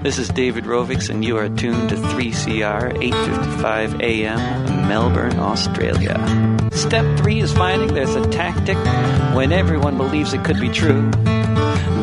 [0.00, 4.38] This is David Rovics, and you are tuned to 3CR 8:55 a.m.
[4.86, 6.14] Melbourne, Australia.
[6.70, 8.76] Step three is finding there's a tactic
[9.34, 11.10] when everyone believes it could be true.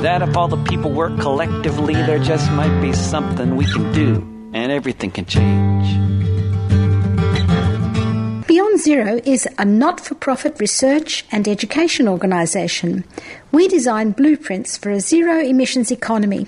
[0.04, 4.22] That if all the people work collectively, there just might be something we can do,
[4.54, 5.88] and everything can change.
[8.46, 13.06] Beyond Zero is a not for profit research and education organisation.
[13.54, 16.48] We design blueprints for a zero emissions economy.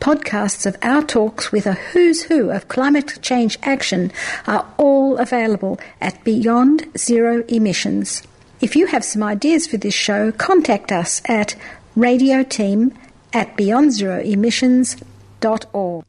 [0.00, 4.12] Podcasts of our talks with a who's who of climate change action
[4.46, 8.22] are all available at Beyond Zero Emissions.
[8.60, 11.56] If you have some ideas for this show, contact us at
[11.96, 12.92] radioteam
[13.32, 16.04] at beyondzeroemissions.org.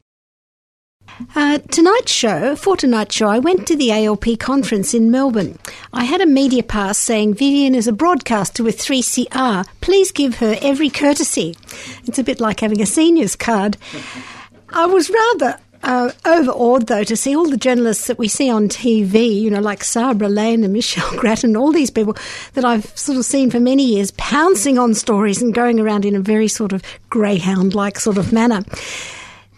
[1.35, 5.57] Uh, tonight's show, for tonight's show, I went to the ALP conference in Melbourne.
[5.93, 9.65] I had a media pass saying Vivian is a broadcaster with 3CR.
[9.81, 11.55] Please give her every courtesy.
[12.05, 13.77] It's a bit like having a senior's card.
[14.69, 18.67] I was rather uh, overawed, though, to see all the journalists that we see on
[18.67, 22.15] TV, you know, like Sabra Lane and Michelle Grattan, all these people
[22.53, 26.15] that I've sort of seen for many years pouncing on stories and going around in
[26.15, 28.63] a very sort of greyhound like sort of manner.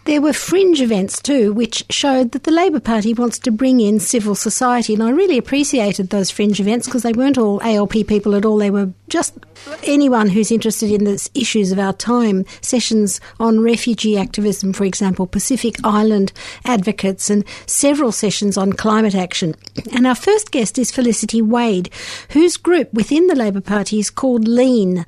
[0.04, 4.00] There were fringe events too, which showed that the Labor Party wants to bring in
[4.00, 4.94] civil society.
[4.94, 8.56] And I really appreciated those fringe events because they weren't all ALP people at all.
[8.56, 9.34] They were just
[9.82, 12.44] anyone who's interested in the issues of our time.
[12.62, 16.32] Sessions on refugee activism, for example, Pacific Island
[16.64, 19.54] advocates, and several sessions on climate action.
[19.92, 21.90] And our first guest is Felicity Wade,
[22.30, 25.04] whose group within the Labor Party is called Lean.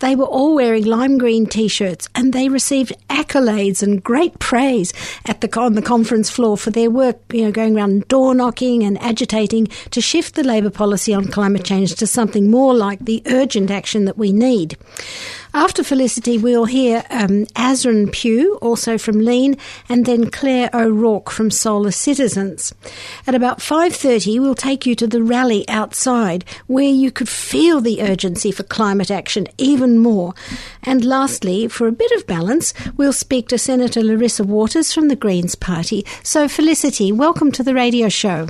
[0.00, 4.92] They were all wearing lime green t shirts and they received accolades and great praise
[5.26, 8.82] at the on the conference floor for their work, you know, going around door knocking
[8.82, 13.22] and agitating to shift the Labor policy on climate change to something more like the
[13.26, 14.76] urgent action that we need.
[15.52, 19.56] After Felicity, we'll hear um, Azrin Pugh, also from Lean,
[19.88, 22.74] and then Claire O'Rourke from Solar Citizens.
[23.24, 28.02] At about 5.30, we'll take you to the rally outside, where you could feel the
[28.02, 30.34] urgency for climate action even more.
[30.82, 35.14] And lastly, for a bit of balance, we'll speak to Senator Larissa Waters from the
[35.14, 36.04] Greens Party.
[36.24, 38.48] So, Felicity, welcome to the radio show.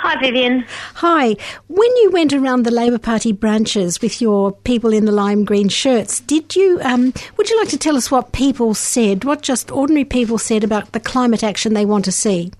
[0.00, 0.64] Hi, Vivian.
[0.94, 1.34] Hi.
[1.66, 5.68] When you went around the Labor Party branches with your people in the lime green
[5.68, 6.78] shirts, did you?
[6.82, 9.24] Um, would you like to tell us what people said?
[9.24, 12.52] What just ordinary people said about the climate action they want to see?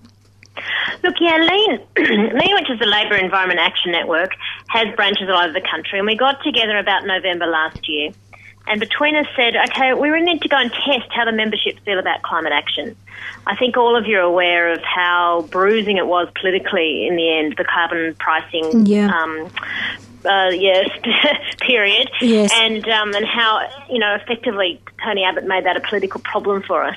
[1.05, 4.31] Look, yeah, Lean, Lean, which is the Labour Environment Action Network,
[4.71, 8.11] has branches all over the country, and we got together about November last year
[8.69, 11.79] and between us said, okay, we really need to go and test how the membership
[11.81, 12.97] feel about climate action.
[13.47, 17.39] I think all of you are aware of how bruising it was politically in the
[17.39, 18.87] end, the carbon pricing.
[18.87, 19.09] Yeah.
[19.09, 19.51] Um,
[20.25, 20.89] uh, yes,
[21.61, 22.11] period.
[22.21, 22.53] Yes.
[22.55, 26.85] And um, and how you know effectively Tony Abbott made that a political problem for
[26.85, 26.97] us.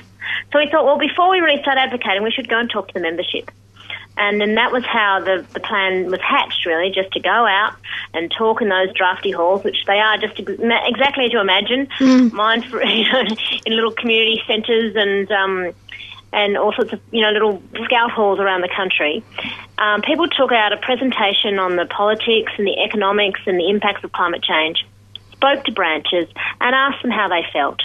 [0.52, 2.94] So we thought, well, before we really start advocating, we should go and talk to
[2.94, 3.50] the membership.
[4.16, 7.74] And then that was how the, the plan was hatched, really, just to go out
[8.12, 12.32] and talk in those drafty halls, which they are just exactly as you imagine, mm.
[12.32, 13.22] mine for, you know,
[13.64, 15.72] in little community centres and um,
[16.32, 19.22] and all sorts of you know little scout halls around the country.
[19.78, 24.04] Um, people took out a presentation on the politics and the economics and the impacts
[24.04, 24.86] of climate change,
[25.32, 26.28] spoke to branches,
[26.60, 27.80] and asked them how they felt.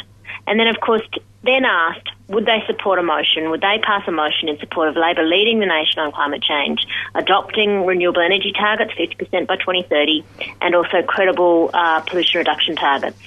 [0.47, 1.03] And then, of course,
[1.43, 3.49] then asked, would they support a motion?
[3.49, 6.85] Would they pass a motion in support of Labor leading the nation on climate change,
[7.15, 10.25] adopting renewable energy targets, 50% by 2030,
[10.61, 13.19] and also credible uh, pollution reduction targets?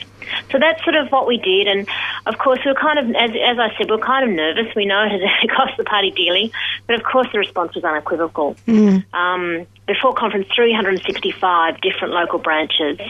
[0.52, 1.88] So that's sort of what we did, and
[2.26, 4.74] of course we are kind of, as, as I said, we are kind of nervous.
[4.76, 6.52] We know it has cost the party dearly,
[6.86, 8.54] but of course the response was unequivocal.
[8.66, 9.12] Mm.
[9.12, 13.00] Um, before conference, 365 different local branches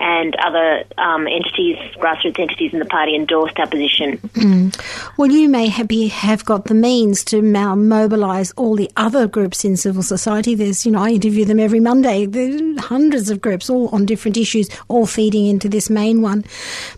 [0.00, 4.18] and other um, entities, grassroots entities in the party endorsed our position.
[4.18, 4.74] Mm.
[5.16, 9.64] Well, you may have, be, have got the means to mobilise all the other groups
[9.64, 10.54] in civil society.
[10.54, 12.24] There's, you know, I interview them every Monday.
[12.24, 16.44] There's hundreds of groups, all on different issues, all feeding into this main one.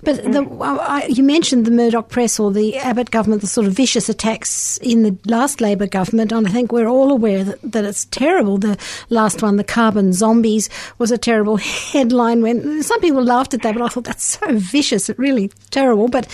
[0.03, 0.33] But mm.
[0.33, 4.11] the, I, you mentioned the Murdoch press or the Abbott government, the sort of vicious
[4.11, 8.05] attacks in the last Labor government, and I think we're all aware that, that it's
[8.07, 8.59] terrible.
[8.59, 10.69] The last one, the carbon zombies,
[10.99, 11.57] was a terrible
[11.93, 15.09] headline when some people laughed at that, but I thought that's so vicious.
[15.17, 16.09] Really terrible.
[16.09, 16.27] But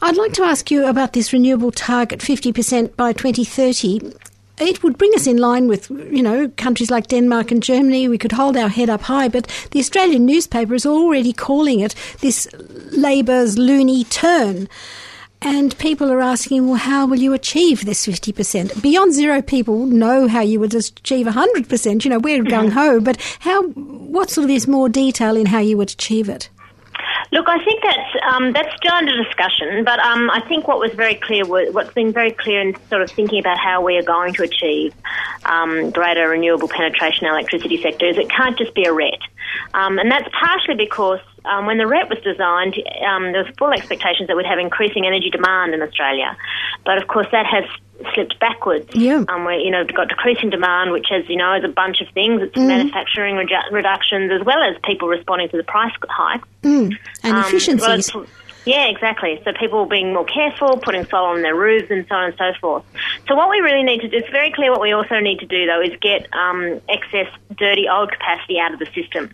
[0.00, 4.00] I'd like to ask you about this renewable target, 50% by 2030.
[4.60, 8.08] it would bring us in line with, you know, countries like Denmark and Germany.
[8.08, 11.94] We could hold our head up high, but the Australian newspaper is already calling it
[12.20, 12.48] this
[12.92, 14.68] Labor's loony turn.
[15.46, 18.80] And people are asking, well, how will you achieve this 50%?
[18.80, 22.04] Beyond zero people know how you would achieve 100%.
[22.04, 25.58] You know, we're gung ho, but how, what sort of is more detail in how
[25.58, 26.48] you would achieve it?
[27.30, 30.92] Look, I think that's um, that's still under discussion, but um, I think what was
[30.92, 34.34] very clear, what's been very clear in sort of thinking about how we are going
[34.34, 34.94] to achieve
[35.44, 39.18] um, greater renewable penetration in the electricity sector is it can't just be a RET,
[39.74, 42.74] um, and that's partially because um, when the RET was designed,
[43.06, 46.36] um, there was full expectations that we'd have increasing energy demand in Australia,
[46.84, 47.64] but of course that has
[48.14, 48.94] slipped backwards.
[48.94, 49.24] Yeah.
[49.28, 52.08] Um, we you know got decreasing demand, which has you know is a bunch of
[52.14, 52.42] things.
[52.42, 52.66] It's mm.
[52.66, 56.96] manufacturing redu- reductions as well as people responding to the price hike mm.
[57.22, 58.14] and um, efficiencies.
[58.14, 58.26] Well
[58.64, 59.40] yeah, exactly.
[59.44, 62.52] So people being more careful, putting solar on their roofs, and so on and so
[62.60, 62.84] forth.
[63.28, 65.46] So what we really need to do, it's very clear what we also need to
[65.46, 69.30] do though, is get um, excess dirty old capacity out of the system.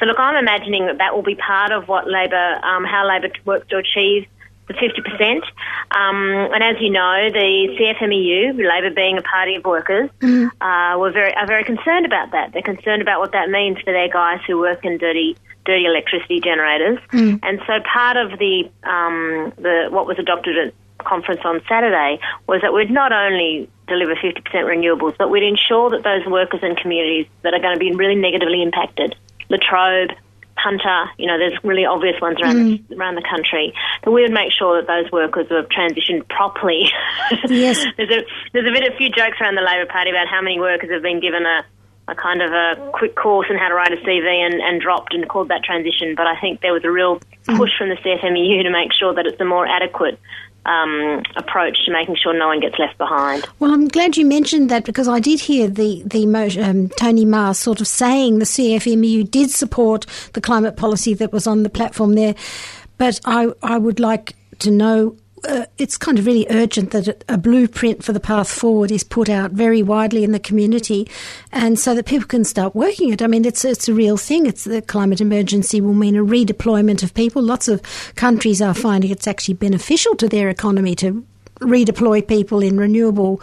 [0.00, 3.28] So look, I'm imagining that that will be part of what Labor, um, how Labor
[3.44, 4.26] works to achieve
[4.66, 5.42] the 50%.
[5.90, 10.50] Um, and as you know, the CFMEU, Labor being a party of workers, mm.
[10.60, 12.52] uh, were very, are very concerned about that.
[12.52, 15.36] They're concerned about what that means for their guys who work in dirty
[15.66, 16.98] dirty electricity generators.
[17.12, 17.40] Mm.
[17.42, 20.74] And so part of the, um, the what was adopted at
[21.04, 26.02] conference on Saturday was that we'd not only deliver 50% renewables, but we'd ensure that
[26.02, 29.16] those workers and communities that are going to be really negatively impacted,
[29.50, 30.16] Latrobe,
[30.56, 32.88] Hunter, you know, there's really obvious ones around mm.
[32.88, 33.72] the, around the country.
[34.04, 36.90] But we would make sure that those workers were transitioned properly.
[37.48, 37.84] Yes.
[37.96, 40.40] there's a there's a bit of a few jokes around the Labor Party about how
[40.42, 41.64] many workers have been given a
[42.08, 45.14] a kind of a quick course on how to write a CV and, and dropped
[45.14, 46.14] and called that transition.
[46.16, 47.56] But I think there was a real mm.
[47.56, 50.18] push from the CFMEU to make sure that it's a more adequate
[50.66, 53.46] um, approach to making sure no one gets left behind.
[53.58, 56.24] Well, I'm glad you mentioned that because I did hear the the
[56.62, 61.46] um, Tony Maher sort of saying the CFMEU did support the climate policy that was
[61.46, 62.34] on the platform there,
[62.98, 65.16] but I I would like to know
[65.48, 69.28] uh, it's kind of really urgent that a blueprint for the path forward is put
[69.28, 71.08] out very widely in the community,
[71.52, 73.22] and so that people can start working it.
[73.22, 74.46] I mean, it's it's a real thing.
[74.46, 77.42] It's the climate emergency will mean a redeployment of people.
[77.42, 77.82] Lots of
[78.16, 81.24] countries are finding it's actually beneficial to their economy to
[81.60, 83.40] redeploy people in renewable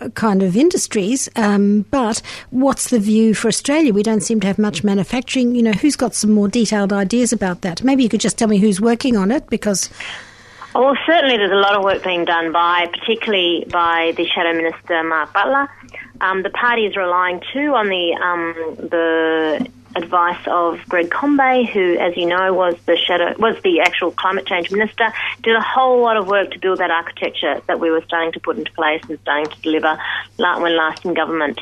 [0.00, 1.28] uh, kind of industries.
[1.36, 2.20] Um, but
[2.50, 3.92] what's the view for Australia?
[3.92, 5.54] We don't seem to have much manufacturing.
[5.54, 7.82] You know, who's got some more detailed ideas about that?
[7.82, 9.88] Maybe you could just tell me who's working on it because.
[10.74, 15.02] Well, certainly there's a lot of work being done by, particularly by the Shadow Minister
[15.02, 15.68] Mark Butler.
[16.20, 21.96] Um, the party is relying too on the um, the advice of Greg Combet, who,
[21.98, 25.12] as you know, was the shadow was the actual climate change minister.
[25.42, 28.40] Did a whole lot of work to build that architecture that we were starting to
[28.40, 29.98] put into place and starting to deliver
[30.36, 31.60] when last in government.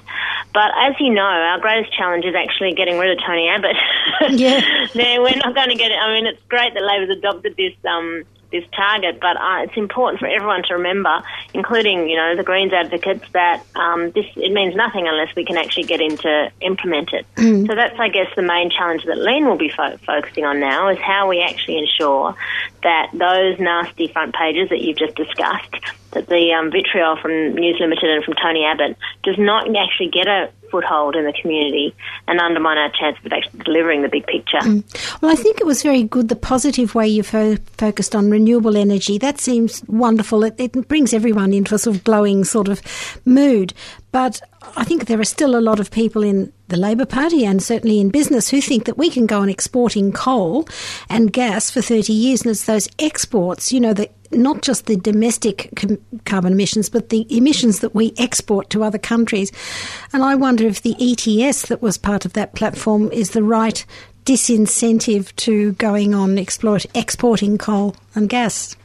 [0.52, 3.76] But as you know, our greatest challenge is actually getting rid of Tony Abbott.
[4.30, 4.60] Yeah,
[4.94, 5.96] no, we're not going to get it.
[5.96, 7.72] I mean, it's great that Labor's adopted this.
[7.88, 11.22] Um, this target, but uh, it's important for everyone to remember,
[11.52, 15.56] including you know the Greens advocates, that um, this it means nothing unless we can
[15.56, 17.26] actually get into implement it.
[17.36, 17.66] Mm.
[17.66, 20.88] So that's, I guess, the main challenge that Lean will be fo- focusing on now
[20.88, 22.34] is how we actually ensure
[22.82, 25.74] that those nasty front pages that you've just discussed,
[26.12, 30.26] that the um, vitriol from News Limited and from Tony Abbott does not actually get
[30.26, 31.94] a foothold in the community
[32.26, 34.58] and undermine our chances of actually delivering the big picture.
[34.58, 35.22] Mm.
[35.22, 38.76] Well, I think it was very good the positive way you fo- focused on renewable
[38.76, 39.18] energy.
[39.18, 40.44] That seems wonderful.
[40.44, 42.82] It, it brings everyone into a sort of glowing sort of
[43.24, 43.72] mood.
[44.12, 44.40] But
[44.76, 48.00] I think there are still a lot of people in the Labor Party and certainly
[48.00, 50.68] in business who think that we can go on exporting coal
[51.08, 52.42] and gas for 30 years.
[52.42, 57.08] And it's those exports, you know, the, not just the domestic com- carbon emissions, but
[57.08, 59.52] the emissions that we export to other countries.
[60.12, 63.84] And I wonder if the ETS that was part of that platform is the right
[64.24, 68.76] disincentive to going on exploit, exporting coal and gas.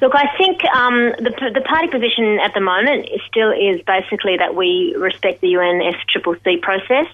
[0.00, 4.54] Look, I think um, the, the party position at the moment still is basically that
[4.54, 7.06] we respect the UNFCCC process.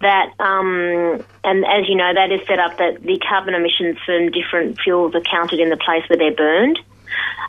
[0.00, 4.30] That um, and as you know, that is set up that the carbon emissions from
[4.30, 6.78] different fuels are counted in the place where they're burned.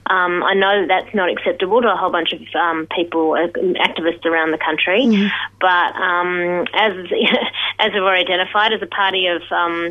[0.07, 3.47] Um, I know that that's not acceptable to a whole bunch of um, people, uh,
[3.77, 5.05] activists around the country.
[5.05, 5.27] Mm-hmm.
[5.59, 6.93] But um, as
[7.79, 9.89] as we've already identified, as a party of um,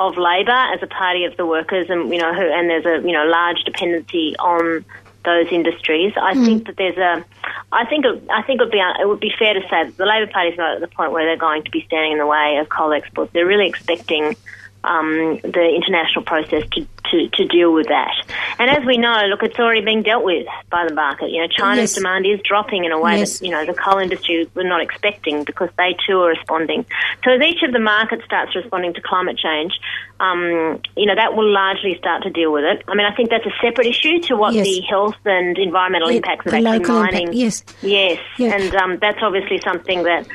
[0.00, 3.06] of Labor as a party of the workers, and you know, who, and there's a
[3.06, 4.84] you know large dependency on
[5.26, 6.14] those industries.
[6.16, 6.44] I mm.
[6.46, 7.22] think that there's a,
[7.70, 9.96] I think it, I think it would be it would be fair to say that
[9.98, 12.18] the Labor Party is not at the point where they're going to be standing in
[12.18, 13.30] the way of coal exports.
[13.34, 14.34] They're really expecting
[14.84, 18.14] um, the international process to, to, to, deal with that.
[18.58, 21.30] And as we know, look, it's already being dealt with by the market.
[21.30, 21.94] You know, China's yes.
[21.94, 23.38] demand is dropping in a way yes.
[23.38, 26.86] that, you know, the coal industry were not expecting because they too are responding.
[27.24, 29.78] So as each of the markets starts responding to climate change,
[30.18, 32.82] um, you know, that will largely start to deal with it.
[32.88, 34.66] I mean, I think that's a separate issue to what yes.
[34.66, 37.28] the health and environmental impacts of actually mining.
[37.28, 37.64] Impact, yes.
[37.82, 38.20] Yes.
[38.38, 40.26] And um, that's obviously something that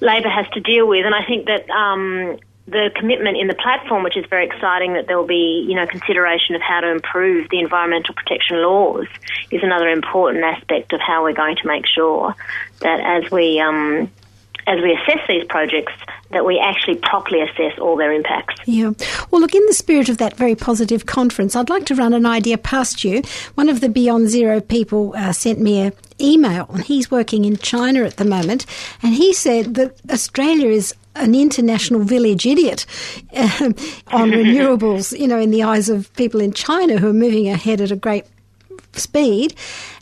[0.00, 1.04] Labor has to deal with.
[1.04, 5.06] And I think that um, the commitment in the platform, which is very exciting, that
[5.06, 9.06] there will be you know consideration of how to improve the environmental protection laws,
[9.50, 12.34] is another important aspect of how we're going to make sure
[12.80, 14.10] that as we um,
[14.66, 15.92] as we assess these projects,
[16.30, 18.54] that we actually properly assess all their impacts.
[18.66, 18.92] Yeah.
[19.30, 22.26] Well, look, in the spirit of that very positive conference, I'd like to run an
[22.26, 23.22] idea past you.
[23.54, 27.56] One of the Beyond Zero people uh, sent me an email, and he's working in
[27.58, 28.66] China at the moment,
[29.02, 32.86] and he said that Australia is an international village idiot
[33.34, 33.74] um,
[34.08, 37.80] on renewables, you know, in the eyes of people in China who are moving ahead
[37.80, 38.24] at a great
[38.92, 39.54] speed.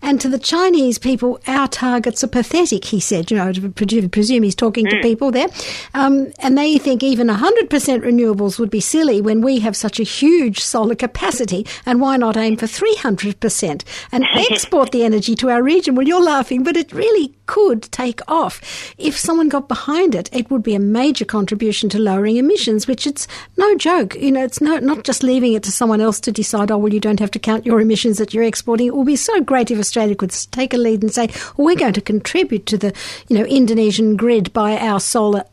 [0.05, 3.31] And to the Chinese people, our targets are pathetic, he said.
[3.31, 4.91] You know, to presume he's talking mm.
[4.91, 5.49] to people there.
[5.95, 10.03] Um, and they think even 100% renewables would be silly when we have such a
[10.03, 11.67] huge solar capacity.
[11.87, 13.83] And why not aim for 300%
[14.13, 15.95] and export the energy to our region?
[15.95, 18.95] Well, you're laughing, but it really could take off.
[18.99, 23.07] If someone got behind it, it would be a major contribution to lowering emissions, which
[23.07, 24.17] it's no joke.
[24.17, 26.93] You know, it's no, not just leaving it to someone else to decide, oh, well,
[26.93, 28.89] you don't have to count your emissions that you're exporting.
[28.89, 31.93] It would be so great if Australia could take a lead and say, we're going
[31.95, 32.93] to contribute to the,
[33.29, 35.45] you know, Indonesian grid by our solar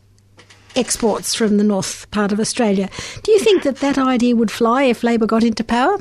[0.74, 2.88] exports from the north part of Australia.
[3.22, 5.98] Do you think that that idea would fly if Labor got into power?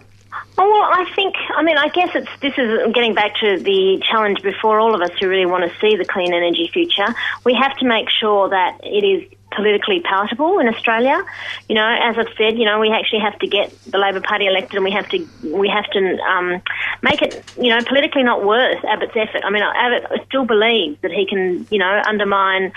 [0.58, 4.02] Oh, well, I think, I mean, I guess it's, this is getting back to the
[4.10, 7.14] challenge before all of us who really want to see the clean energy future.
[7.46, 11.24] We have to make sure that it is politically palatable in Australia.
[11.70, 14.48] You know, as I've said, you know, we actually have to get the Labor Party
[14.48, 16.62] elected, and we have to we have to um,
[17.02, 19.44] make it, you know, politically not worth Abbott's effort.
[19.44, 22.72] I mean, Abbott still believes that he can, you know, undermine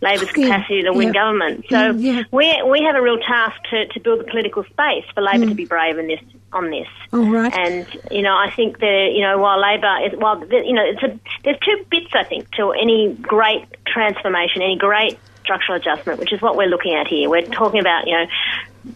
[0.00, 1.12] Labor's capacity to win yeah.
[1.12, 1.66] government.
[1.68, 2.22] So yeah.
[2.30, 5.48] we we have a real task to, to build the political space for Labor mm.
[5.50, 6.20] to be brave in this
[6.52, 6.88] on this.
[7.12, 7.52] All right.
[7.52, 11.02] And you know, I think that you know, while Labor is while you know, it's
[11.02, 15.18] a, there's two bits I think to any great transformation, any great
[15.50, 17.28] structural adjustment, which is what we're looking at here.
[17.28, 18.26] We're talking about, you know,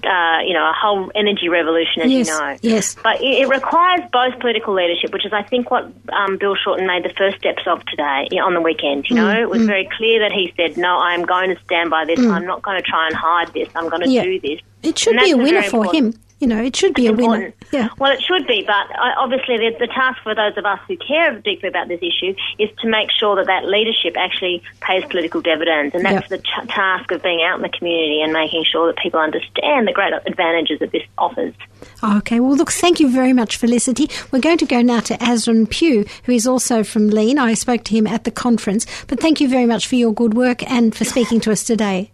[0.04, 2.56] uh, you know, a whole energy revolution, as yes, you know.
[2.62, 2.96] Yes.
[3.02, 6.86] But it, it, requires both political leadership, which is, I think, what um, Bill Shorten
[6.86, 9.10] made the first steps of today on the weekend.
[9.10, 9.66] You mm, know, it was mm.
[9.66, 12.18] very clear that he said, "No, I'm going to stand by this.
[12.18, 12.30] Mm.
[12.32, 13.68] I'm not going to try and hide this.
[13.74, 14.22] I'm going to yeah.
[14.22, 16.14] do this." It should be a winner for important.
[16.14, 16.20] him.
[16.40, 17.54] You know, it should be a important.
[17.72, 17.84] winner.
[17.84, 17.88] Yeah.
[17.98, 18.86] Well, it should be, but
[19.16, 22.68] obviously the, the, task for those of us who care deeply about this issue is
[22.80, 27.12] to make sure that that leadership actually pays political dividends, and that's the ch- task
[27.12, 30.80] of being out in the community and making sure that people understand the great advantages
[30.80, 31.54] that this offers.
[32.02, 34.10] Okay, well, look, thank you very much, Felicity.
[34.32, 37.38] We're going to go now to Azrin Pugh, who is also from Lean.
[37.38, 40.34] I spoke to him at the conference, but thank you very much for your good
[40.34, 42.10] work and for speaking to us today.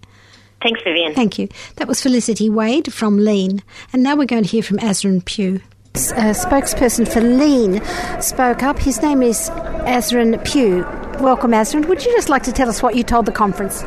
[0.62, 1.14] Thanks, Vivian.
[1.14, 1.49] Thank you.
[1.76, 3.62] That was Felicity Wade from Lean.
[3.93, 5.61] And now we're going to hear from Azrin Pugh.
[5.95, 7.83] A uh, spokesperson for Lean
[8.21, 8.79] spoke up.
[8.79, 9.50] His name is
[9.87, 10.85] Azrin Pugh.
[11.20, 11.86] Welcome, Azrin.
[11.86, 13.84] Would you just like to tell us what you told the conference?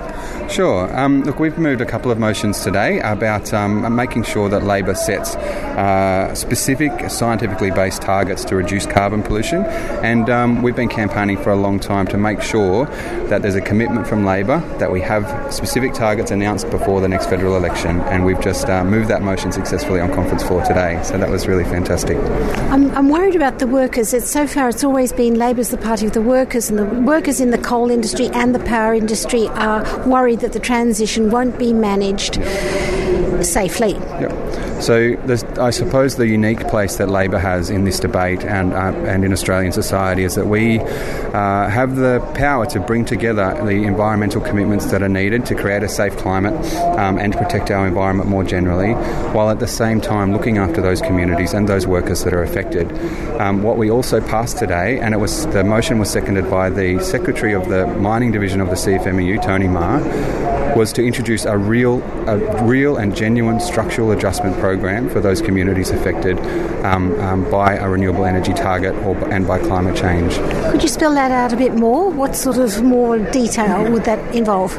[0.52, 0.96] Sure.
[0.96, 4.94] Um, look, we've moved a couple of motions today about um, making sure that Labor
[4.94, 9.66] sets uh, specific scientifically based targets to reduce carbon pollution.
[10.04, 12.86] And um, we've been campaigning for a long time to make sure
[13.30, 17.26] that there's a commitment from Labor that we have specific targets announced before the next
[17.26, 18.02] federal election.
[18.02, 21.02] And we've just uh, moved that motion successfully on conference floor today.
[21.04, 22.18] So that was really fantastic.
[22.70, 24.14] I'm, I'm worried about the workers.
[24.14, 27.23] It's, so far, it's always been Labor's the party of the workers, and the workers
[27.28, 31.74] in the coal industry and the power industry are worried that the transition won't be
[31.74, 32.36] managed
[33.44, 33.94] safely.
[33.94, 34.82] Yep.
[34.84, 35.16] So
[35.62, 39.32] I suppose the unique place that Labor has in this debate and uh, and in
[39.32, 44.92] Australian society is that we uh, have the power to bring together the environmental commitments
[44.92, 46.54] that are needed to create a safe climate
[47.00, 48.92] um, and to protect our environment more generally,
[49.34, 52.92] while at the same time looking after those communities and those workers that are affected.
[53.40, 57.00] Um, what we also passed today, and it was the motion was seconded by the
[57.14, 60.02] Secretary of the Mining Division of the CFMEU, Tony Maher,
[60.76, 65.92] was to introduce a real, a real and genuine structural adjustment program for those communities
[65.92, 66.40] affected
[66.84, 70.34] um, um, by a renewable energy target or, and by climate change.
[70.72, 72.10] Could you spell that out a bit more?
[72.10, 74.76] What sort of more detail would that involve?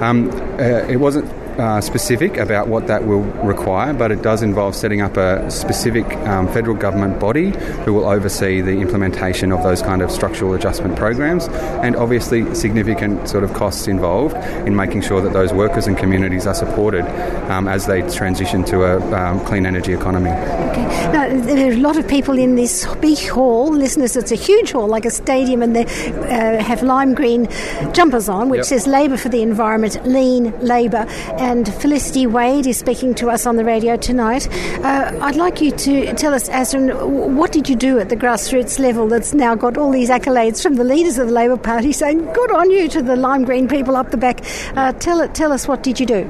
[0.00, 1.28] Um, uh, it wasn't
[1.62, 6.04] uh, specific about what that will require, but it does involve setting up a specific
[6.26, 7.50] um, federal government body
[7.84, 11.46] who will oversee the implementation of those kind of structural adjustment programs,
[11.84, 14.34] and obviously significant sort of costs involved
[14.66, 17.04] in making sure that those workers and communities are supported
[17.48, 20.30] um, as they transition to a um, clean energy economy.
[20.30, 20.82] Okay.
[21.12, 23.70] Now, there are a lot of people in this big hall.
[23.72, 27.48] Listeners, it's a huge hall, like a stadium, and they uh, have lime green
[27.92, 28.66] jumpers on, which yep.
[28.66, 31.06] says Labour for the Environment, Lean Labour.
[31.52, 34.48] And Felicity Wade is speaking to us on the radio tonight.
[34.82, 38.78] Uh, I'd like you to tell us, Azrin, what did you do at the grassroots
[38.78, 42.24] level that's now got all these accolades from the leaders of the Labour Party saying,
[42.32, 44.40] good on you to the lime green people up the back.
[44.76, 46.26] Uh, tell, tell us, what did you do?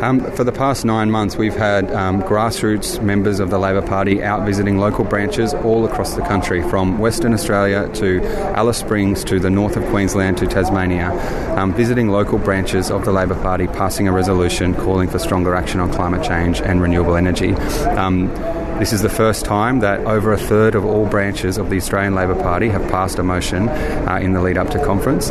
[0.00, 4.24] Um, for the past nine months, we've had um, grassroots members of the Labor Party
[4.24, 8.24] out visiting local branches all across the country, from Western Australia to
[8.56, 11.10] Alice Springs to the north of Queensland to Tasmania,
[11.56, 14.37] um, visiting local branches of the Labor Party, passing a resolution
[14.74, 17.54] calling for stronger action on climate change and renewable energy.
[17.54, 18.28] Um,
[18.78, 22.14] this is the first time that over a third of all branches of the Australian
[22.14, 25.30] Labor Party have passed a motion uh, in the lead up to conference,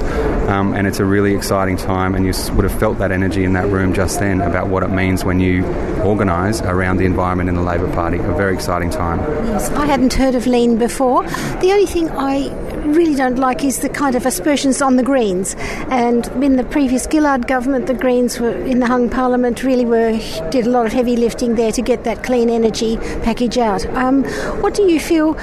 [0.50, 2.14] um, and it's a really exciting time.
[2.14, 4.90] And you would have felt that energy in that room just then about what it
[4.90, 5.66] means when you
[6.04, 8.18] organise around the environment in the Labor Party.
[8.18, 9.20] A very exciting time.
[9.48, 11.24] Yes, I hadn't heard of Lean before.
[11.24, 12.50] The only thing I
[12.96, 15.56] really don't like is the kind of aspersions on the Greens.
[15.90, 20.12] And in the previous Gillard government, the Greens were in the hung parliament really were
[20.50, 23.86] did a lot of heavy lifting there to get that clean energy package out.
[23.96, 24.24] Um,
[24.62, 25.38] what do you feel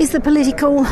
[0.00, 0.84] is the political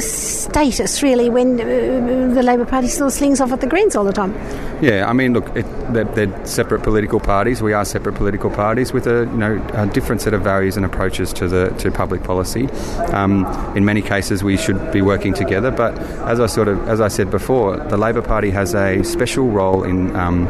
[0.00, 4.12] status really when uh, the Labor Party still slings off at the Greens all the
[4.12, 4.32] time?
[4.80, 7.62] Yeah, I mean, look, it, they're, they're, separate political parties.
[7.62, 10.84] We are separate political parties with a you know a different set of values and
[10.84, 12.68] approaches to the to public policy.
[13.12, 13.46] Um,
[13.76, 15.70] in many cases, we should be working together.
[15.70, 19.48] But as I sort of as I said before, the Labor Party has a special
[19.50, 20.48] role in um,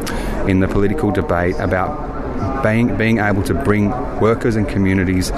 [0.49, 2.13] in the political debate about
[2.62, 5.30] being, being able to bring workers and communities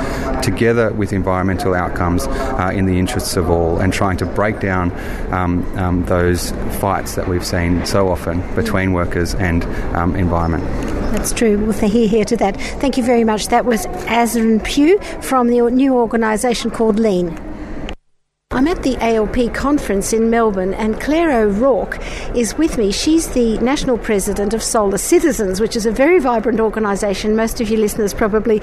[0.43, 4.93] together with environmental outcomes uh, in the interests of all and trying to break down
[5.33, 9.65] um, um, those fights that we've seen so often between workers and
[9.97, 10.65] um, environment.
[11.13, 11.59] That's true.
[11.59, 12.61] We'll hear here to that.
[12.81, 13.49] Thank you very much.
[13.49, 17.56] That was Azrin Pugh from the new organisation called Lean.
[18.53, 21.99] I'm at the ALP conference in Melbourne, and Claire O'Rourke
[22.33, 22.93] is with me.
[22.93, 27.35] She's the national president of Solar Citizens, which is a very vibrant organisation.
[27.35, 28.63] Most of you listeners probably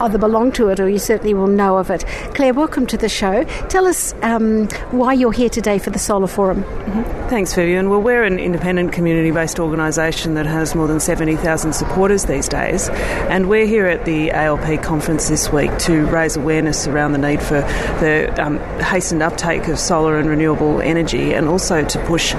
[0.00, 2.04] either belong to it or you certainly will know of it.
[2.34, 3.44] Claire, welcome to the show.
[3.68, 6.62] Tell us um, why you're here today for the Solar Forum.
[6.62, 7.28] Mm-hmm.
[7.28, 7.90] Thanks, Vivian.
[7.90, 12.88] Well, we're an independent community based organisation that has more than 70,000 supporters these days,
[12.88, 17.42] and we're here at the ALP conference this week to raise awareness around the need
[17.42, 17.60] for
[18.00, 22.32] the um, hastened uptake of solar and renewable energy and also to push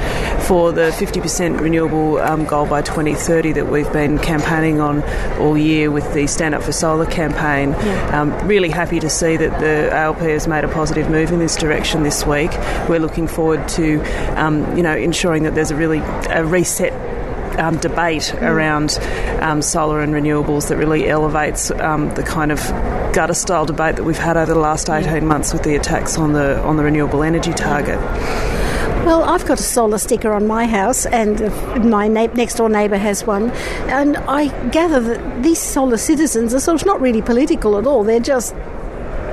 [0.48, 5.04] for the 50% renewable um, goal by 2030 that we've been campaigning on
[5.40, 7.72] all year with the Stand Up for Solar campaign campaign.
[7.86, 8.22] Yeah.
[8.22, 11.56] Um, really happy to see that the ALP has made a positive move in this
[11.56, 12.52] direction this week.
[12.88, 14.02] We're looking forward to,
[14.40, 16.94] um, you know, ensuring that there's a really a reset
[17.60, 18.98] um, debate around
[19.42, 22.60] um, solar and renewables that really elevates um, the kind of
[23.14, 26.34] gutter style debate that we've had over the last 18 months with the attacks on
[26.34, 28.00] the on the renewable energy target.
[29.06, 31.40] Well, I've got a solar sticker on my house, and
[31.90, 33.50] my na- next door neighbour has one.
[33.88, 38.04] And I gather that these solar citizens are sort of not really political at all.
[38.04, 38.54] They're just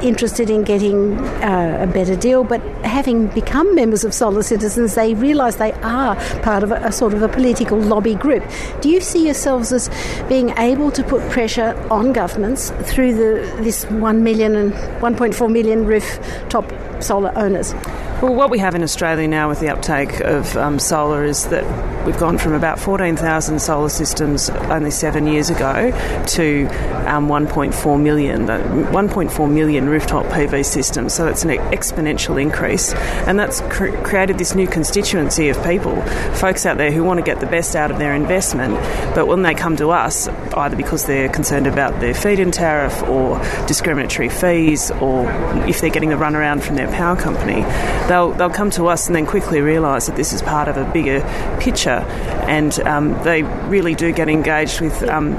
[0.07, 5.15] interested in getting uh, a better deal, but having become members of Solar Citizens, they
[5.15, 8.45] realise they are part of a, a, sort of a political lobby group.
[8.81, 9.91] Do you see yourselves as
[10.29, 15.87] being able to put pressure on governments through the, this 1 million and 1.4 million
[15.87, 17.75] rooftop solar owners?
[18.23, 22.07] Well, what we have in Australia now with the uptake of um, solar is that
[22.07, 25.91] we've gone from about 14,000 solar systems only seven years ago
[26.29, 26.67] to
[27.07, 31.13] um, 1.4 million, 1.4 million rooftop PV systems.
[31.13, 36.01] So it's an exponential increase, and that's cr- created this new constituency of people,
[36.37, 38.77] folks out there who want to get the best out of their investment,
[39.15, 43.39] but when they come to us, either because they're concerned about their feed-in tariff or
[43.67, 45.29] discriminatory fees, or
[45.69, 47.63] if they're getting the runaround from their power company
[48.09, 50.85] they'll they'll come to us and then quickly realise that this is part of a
[50.93, 51.21] bigger
[51.61, 52.05] picture,
[52.49, 55.35] and um, they really do get engaged with um,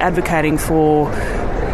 [0.00, 1.10] advocating for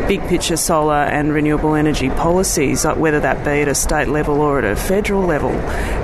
[0.09, 4.59] big picture solar and renewable energy policies, whether that be at a state level or
[4.59, 5.53] at a federal level.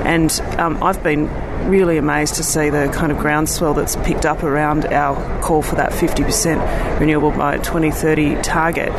[0.07, 1.29] And um, I've been
[1.69, 5.77] really amazed to see the kind of groundswell that's picked up around our call for
[5.77, 8.93] that 50% renewable by 2030 target.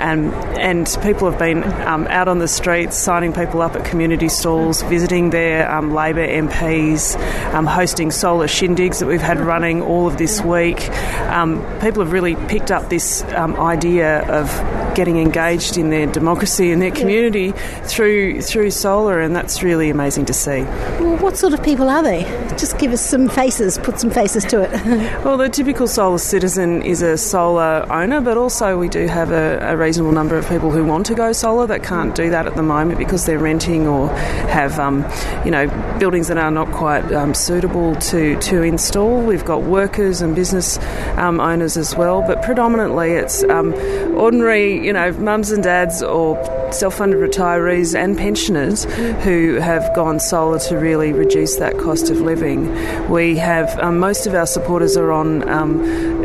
[0.00, 4.28] and and people have been um, out on the streets signing people up at community
[4.28, 7.16] stalls, visiting their um, Labor MPs,
[7.54, 10.90] um, hosting solar shindigs that we've had running all of this week.
[11.30, 14.48] Um, people have really picked up this um, idea of
[14.94, 17.52] getting engaged in their democracy and their community
[17.84, 20.62] through through solar, and that's really amazing to see.
[20.62, 22.22] Well, what sort of people are they?
[22.56, 24.70] Just give us some faces, put some faces to it.
[25.24, 29.58] well, the typical solar citizen is a solar owner, but also we do have a,
[29.62, 32.54] a, reasonable number of people who want to go solar that can't do that at
[32.54, 35.04] the moment because they're renting or have, um,
[35.44, 39.22] you know, buildings that are not quite um, suitable to, to install.
[39.22, 40.78] We've got workers and business
[41.16, 43.74] um, owners as well, but predominantly it's um,
[44.14, 46.36] ordinary, you know, mums and dads or
[46.72, 48.84] self-funded retirees and pensioners
[49.24, 53.10] who have gone solar to really reduce that cost of living.
[53.10, 55.80] We have um, most of our supporters are on um,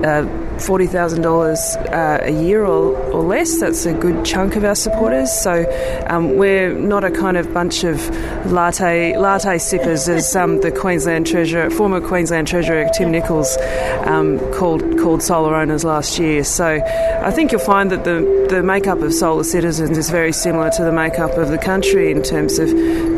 [0.05, 0.23] uh,
[0.57, 3.59] $40,000 uh, a year or, or less.
[3.59, 5.31] That's a good chunk of our supporters.
[5.31, 5.65] So
[6.07, 7.97] um, we're not a kind of bunch of
[8.45, 13.57] latte latte sippers, as um, the Queensland Treasurer, former Queensland Treasurer Tim Nicholls
[14.05, 16.43] um, called called solar owners last year.
[16.43, 20.69] So I think you'll find that the the makeup of solar citizens is very similar
[20.71, 22.69] to the makeup of the country in terms of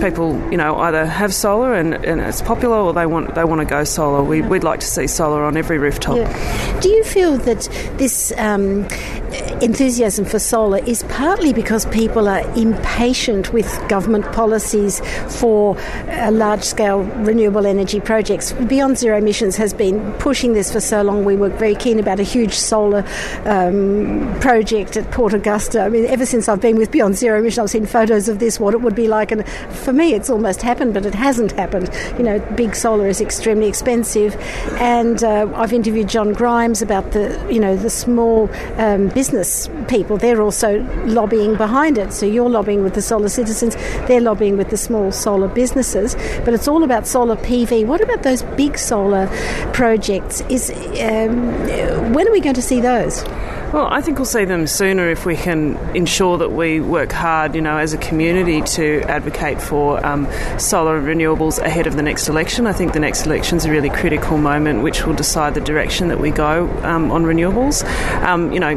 [0.02, 3.62] people, you know, either have solar and, and it's popular or they want they want
[3.62, 4.24] to go solar.
[4.24, 6.18] We, would like to see solar on every rooftop.
[6.18, 6.80] Yeah.
[6.82, 7.64] Do you feel that
[7.98, 8.88] this um,
[9.62, 15.02] enthusiasm for solar is partly because people are impatient with government policies
[15.40, 18.54] for uh, large scale renewable energy projects.
[18.54, 21.26] Beyond Zero Emissions has been pushing this for so long.
[21.26, 23.04] We were very keen about a huge solar
[23.46, 25.82] um, project at Port Augusta.
[25.82, 28.60] I mean, ever since I've been with Beyond Zero Emissions, I've seen photos of this,
[28.60, 29.32] what it would be like.
[29.32, 31.90] And for me, it's almost happened, but it hasn't happened.
[32.18, 34.36] You know, big solar is extremely expensive.
[34.80, 40.18] And uh, I've interviewed John Grimes about the, you know, the small um, business people.
[40.18, 42.14] They're also lobbying behind it.
[42.14, 43.76] So you're lobbying with the solar citizens,
[44.08, 46.16] they're lobbying with the small solar businesses.
[46.44, 47.86] But it's all about solar PV.
[47.86, 49.28] What about those big solar
[49.74, 50.42] projects?
[50.50, 53.24] Is um, when are we going to see those?
[53.74, 57.54] Well, I think we'll see them sooner if we can ensure that we work hard,
[57.54, 60.26] you know, as a community to advocate for um,
[60.58, 62.66] solar renewables ahead of the next election.
[62.66, 66.08] I think the next election is a really critical moment which will decide the direction
[66.08, 67.84] that we go um, on renewables.
[68.24, 68.76] Um, you know,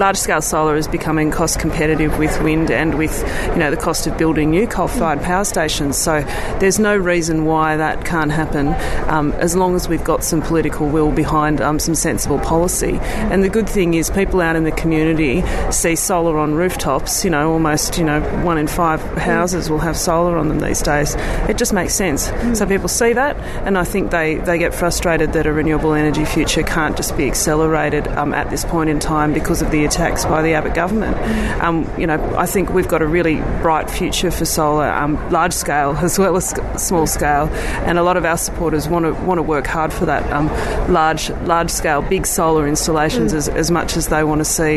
[0.00, 3.18] large scale solar is becoming cost competitive with wind and with
[3.50, 5.98] you know the cost of building new coal fired power stations.
[5.98, 6.22] So
[6.58, 8.68] there's no reason why that can't happen
[9.10, 12.98] um, as long as we've got some political will behind um, some sensible policy.
[13.30, 17.22] And the good thing is people out in the community see solar on rooftops.
[17.22, 20.80] You know, almost you know one in five houses will have solar on them these
[20.80, 21.14] days.
[21.48, 22.32] It just makes sense.
[22.58, 23.36] So people see that,
[23.66, 27.26] and I think they they get frustrated that a renewable energy future can't just be
[27.26, 31.16] accelerated um, at this point in time because of the attacks by the Abbott government.
[31.60, 35.52] Um, you know, I think we've got a really bright future for solar, um, large
[35.52, 37.48] scale as well as small scale,
[37.86, 40.48] and a lot of our supporters want to want to work hard for that um,
[40.92, 43.36] large large scale, big solar installations mm.
[43.36, 44.76] as, as much as they want to see,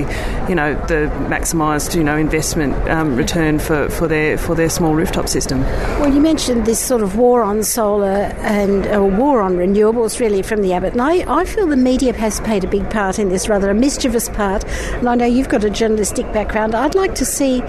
[0.49, 4.95] you know, the maximised you know investment um, return for, for their for their small
[4.95, 5.61] rooftop system.
[5.99, 10.41] Well, you mentioned this sort of war on solar and a war on renewables, really,
[10.41, 13.29] from the Abbott, and I, I feel the media has played a big part in
[13.29, 14.63] this, rather a mischievous part.
[15.01, 16.75] Know you've got a journalistic background.
[16.75, 17.61] I'd like to see,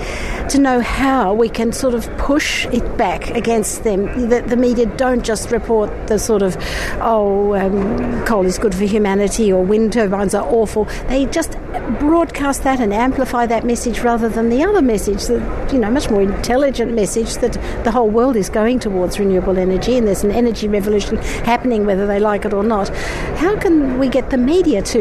[0.48, 4.28] to know how we can sort of push it back against them.
[4.28, 6.56] That the media don't just report the sort of,
[7.00, 10.86] oh, um, coal is good for humanity or wind turbines are awful.
[11.08, 11.58] They just
[11.98, 16.10] broadcast that and amplify that message rather than the other message, that you know, much
[16.10, 17.52] more intelligent message that
[17.84, 22.06] the whole world is going towards renewable energy and there's an energy revolution happening whether
[22.06, 22.88] they like it or not.
[23.36, 24.98] How can we get the media to,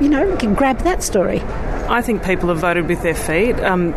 [0.00, 1.40] you know, grab that story?
[1.88, 3.58] I think people have voted with their feet.
[3.60, 3.94] Um,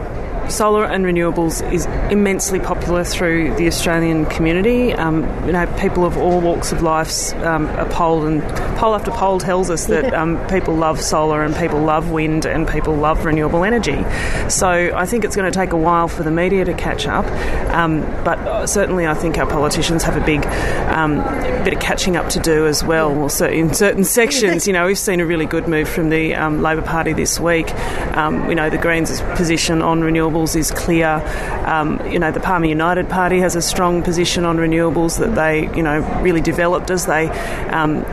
[0.51, 4.93] solar and renewables is immensely popular through the Australian community.
[4.93, 8.41] Um, you know, people of all walks of life, um, a poll and
[8.77, 12.67] poll after poll tells us that um, people love solar and people love wind and
[12.67, 14.03] people love renewable energy.
[14.49, 17.25] So I think it's going to take a while for the media to catch up,
[17.73, 20.45] um, but certainly I think our politicians have a big
[20.87, 21.17] um,
[21.63, 23.13] bit of catching up to do as well.
[23.13, 26.35] well so in certain sections, you know, we've seen a really good move from the
[26.35, 27.69] um, Labor Party this week.
[27.69, 31.21] you know, the Greens' position on renewables renewables is clear.
[31.65, 35.75] Um, you know, the Palmer United Party has a strong position on renewables that they,
[35.75, 37.29] you know, really developed as they
[37.69, 38.03] um,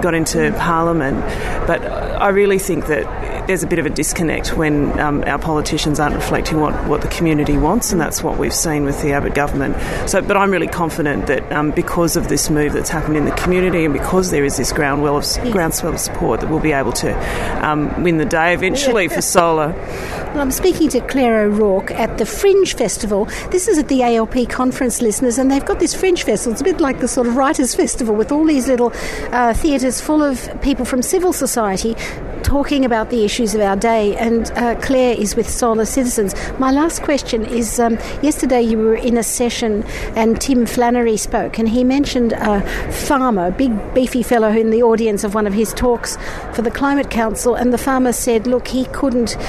[0.00, 1.20] got into Parliament.
[1.66, 3.04] But I really think that
[3.48, 7.08] there's a bit of a disconnect when um, our politicians aren't reflecting what, what the
[7.08, 9.74] community wants, and that's what we've seen with the Abbott government.
[10.08, 13.32] So, but I'm really confident that um, because of this move that's happened in the
[13.32, 16.92] community, and because there is this groundwell of, groundswell of support, that we'll be able
[16.92, 19.68] to um, win the day eventually for solar.
[19.72, 23.24] Well, I'm speaking to Claire O'Rourke at the Fringe Festival.
[23.50, 26.52] This is at the ALP conference, listeners, and they've got this Fringe Festival.
[26.52, 28.92] It's a bit like the sort of Writers' Festival with all these little
[29.32, 31.96] uh, theatres full of people from civil society
[32.42, 36.34] talking about the issues of our day, and uh, Claire is with Solar Citizens.
[36.58, 39.84] My last question is um, yesterday you were in a session
[40.16, 44.82] and Tim Flannery spoke, and he mentioned a farmer, a big beefy fellow in the
[44.82, 46.16] audience of one of his talks
[46.52, 49.40] for the Climate Council, and the farmer said, Look, he couldn't,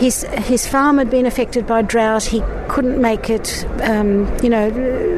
[0.00, 4.72] his, his farm had been affected by drought, he couldn't make it, um, you know,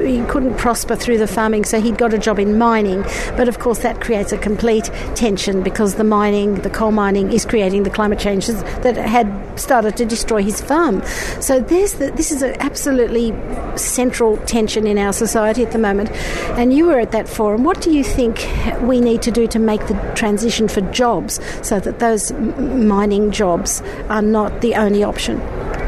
[0.04, 3.00] he couldn't prosper through the farming, so he'd got a job in mining.
[3.38, 7.46] But of course, that creates a complete tension because the mining, the coal mining, is
[7.46, 11.02] creating the climate changes that had started to destroy his farm.
[11.40, 13.34] So this is an absolutely
[13.76, 16.10] central tension in our society at the moment.
[16.58, 17.64] And you were at that forum.
[17.64, 18.46] What do you think
[18.82, 23.82] we need to do to make the transition for jobs so that those mining jobs
[24.08, 25.40] are not the only option?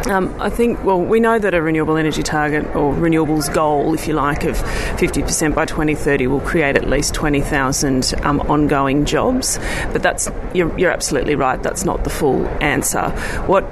[0.08, 4.08] Um, I think, well, we know that a renewable energy target or renewables goal, if
[4.08, 9.58] you like, of 50% by 2030 will create at least 20,000 um, ongoing jobs.
[9.92, 13.10] But that's, you're, you're absolutely right, that's not the full answer.
[13.46, 13.62] What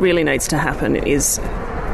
[0.00, 1.40] really needs to happen is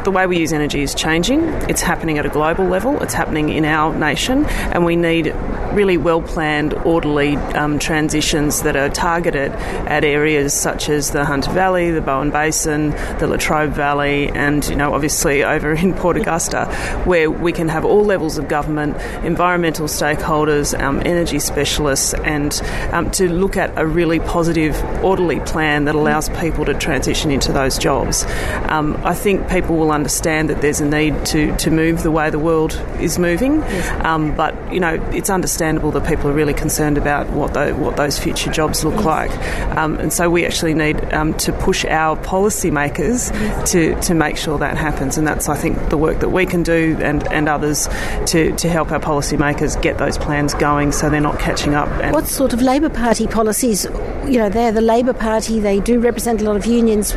[0.04, 1.42] the way we use energy is changing.
[1.68, 5.34] It's happening at a global level, it's happening in our nation, and we need
[5.72, 11.50] really well planned, orderly um, transitions that are targeted at areas such as the Hunter
[11.50, 16.66] Valley, the Bowen Basin, the Latrobe Valley, and you know obviously over in Port Augusta,
[17.04, 22.60] where we can have all levels of government, environmental stakeholders, um, energy specialists, and
[22.92, 27.52] um, to look at a really positive, orderly plan that allows people to transition into
[27.52, 28.24] those jobs.
[28.68, 32.30] Um, I think people will understand that there's a need to, to move the way
[32.30, 34.04] the world is moving, yes.
[34.04, 37.96] um, but you know it's understandable that people are really concerned about what the, what
[37.96, 39.04] those future jobs look yes.
[39.04, 43.72] like, um, and so we actually need um, to push our policymakers yes.
[43.72, 46.62] to, to make sure that happens, and that's I think the work that we can
[46.62, 47.88] do and, and others
[48.26, 51.88] to, to help our policymakers get those plans going so they're not catching up.
[52.12, 53.84] what sort of Labor Party policies?
[53.84, 55.60] You know, they're the Labor Party.
[55.60, 57.14] They do represent a lot of unions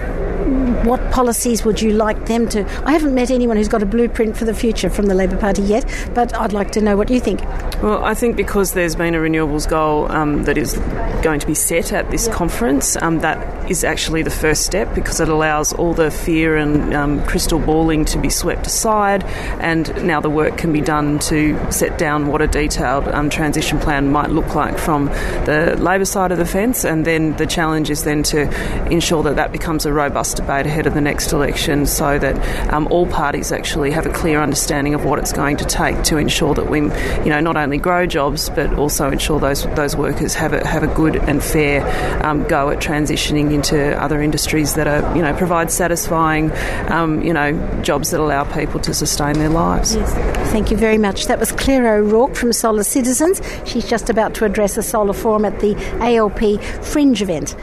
[0.87, 2.65] what policies would you like them to?
[2.85, 5.61] I haven't met anyone who's got a blueprint for the future from the Labor Party
[5.61, 7.41] yet, but I'd like to know what you think.
[7.81, 10.73] Well, I think because there's been a renewables goal um, that is
[11.21, 15.19] going to be set at this conference, um, that is actually the first step because
[15.19, 19.23] it allows all the fear and um, crystal balling to be swept aside,
[19.59, 23.77] and now the work can be done to set down what a detailed um, transition
[23.79, 25.05] plan might look like from
[25.45, 28.43] the Labor side of the fence, and then the challenge is then to
[28.89, 32.37] ensure that that becomes a robust debate ahead of the next election so that
[32.71, 36.17] um, all parties actually have a clear understanding of what it's going to take to
[36.17, 40.35] ensure that we, you know, not only grow jobs but also ensure those those workers
[40.35, 41.81] have a, have a good and fair
[42.23, 46.51] um, go at transitioning into other industries that are, you know, provide satisfying,
[46.91, 49.95] um, you know, jobs that allow people to sustain their lives.
[49.95, 50.13] Yes.
[50.51, 51.25] Thank you very much.
[51.25, 53.41] That was Claire O'Rourke from Solar Citizens.
[53.65, 57.55] She's just about to address a solar forum at the ALP Fringe event.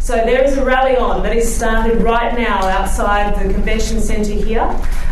[0.00, 4.32] So there is a rally on that is started right now outside the convention centre
[4.32, 4.62] here.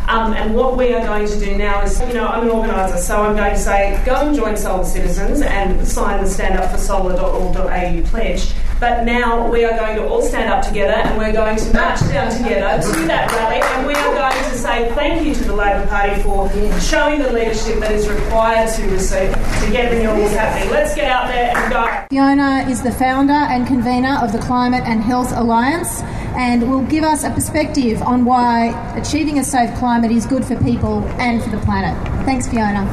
[0.09, 2.99] Um, and what we are going to do now is, you know, I'm an organiser,
[2.99, 6.71] so I'm going to say go and join Solar Citizens and sign the stand up
[6.71, 8.53] for solar.org.au pledge.
[8.79, 12.01] But now we are going to all stand up together and we're going to march
[12.01, 15.55] down together to that rally and we are going to say thank you to the
[15.55, 20.71] Labor Party for showing the leadership that is required to receive to get renewables happening.
[20.71, 22.07] Let's get out there and go.
[22.11, 26.03] Fiona is the founder and convener of the Climate and Health Alliance
[26.37, 30.55] and will give us a perspective on why achieving a safe climate is good for
[30.63, 31.97] people and for the planet.
[32.27, 32.87] Thanks, Fiona.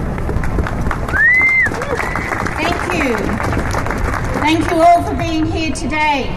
[2.55, 3.32] Thank you.
[4.43, 6.27] Thank you all for being here today.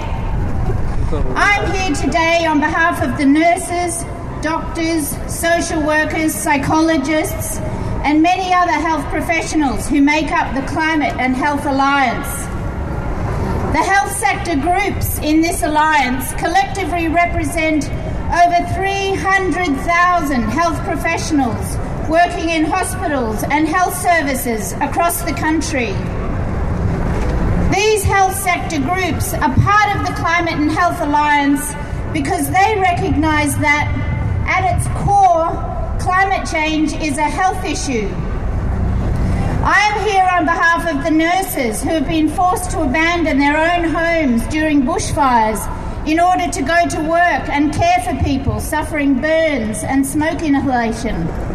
[1.34, 4.04] I'm here today on behalf of the nurses,
[4.44, 7.56] doctors, social workers, psychologists,
[8.06, 12.28] and many other health professionals who make up the Climate and Health Alliance.
[13.72, 17.86] The health sector groups in this alliance collectively represent
[18.30, 21.76] over 300,000 health professionals
[22.08, 25.92] working in hospitals and health services across the country.
[27.76, 31.74] These health sector groups are part of the Climate and Health Alliance
[32.14, 33.92] because they recognise that
[34.48, 35.50] at its core,
[36.00, 38.08] climate change is a health issue.
[39.62, 43.58] I am here on behalf of the nurses who have been forced to abandon their
[43.58, 45.60] own homes during bushfires
[46.08, 51.45] in order to go to work and care for people suffering burns and smoke inhalation.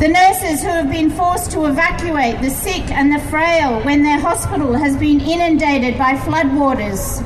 [0.00, 4.18] The nurses who have been forced to evacuate the sick and the frail when their
[4.18, 7.20] hospital has been inundated by floodwaters.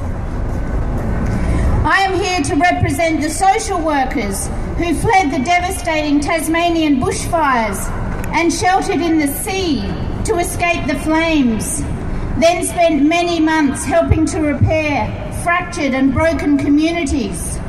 [1.86, 7.78] I am here to represent the social workers who fled the devastating Tasmanian bushfires
[8.34, 9.82] and sheltered in the sea
[10.24, 11.80] to escape the flames,
[12.40, 15.06] then spent many months helping to repair
[15.44, 17.60] fractured and broken communities.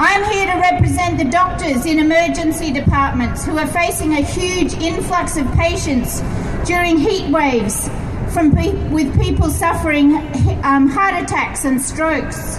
[0.00, 5.36] I'm here to represent the doctors in emergency departments who are facing a huge influx
[5.36, 6.20] of patients
[6.64, 7.88] during heat waves
[8.32, 10.14] from pe- with people suffering
[10.62, 12.58] um, heart attacks and strokes.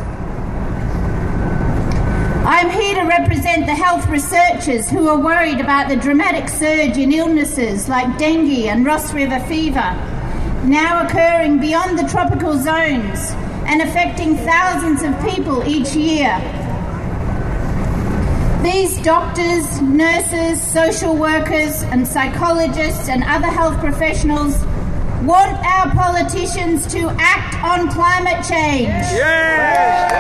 [2.46, 7.14] I'm here to represent the health researchers who are worried about the dramatic surge in
[7.14, 9.96] illnesses like dengue and Ross River fever,
[10.66, 13.32] now occurring beyond the tropical zones
[13.66, 16.59] and affecting thousands of people each year.
[18.62, 24.58] These doctors, nurses, social workers, and psychologists and other health professionals
[25.24, 28.90] want our politicians to act on climate change.
[29.16, 30.12] Yes.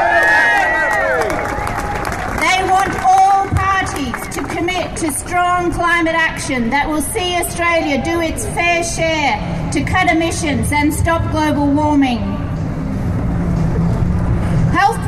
[2.39, 8.21] They want all parties to commit to strong climate action that will see Australia do
[8.21, 12.38] its fair share to cut emissions and stop global warming.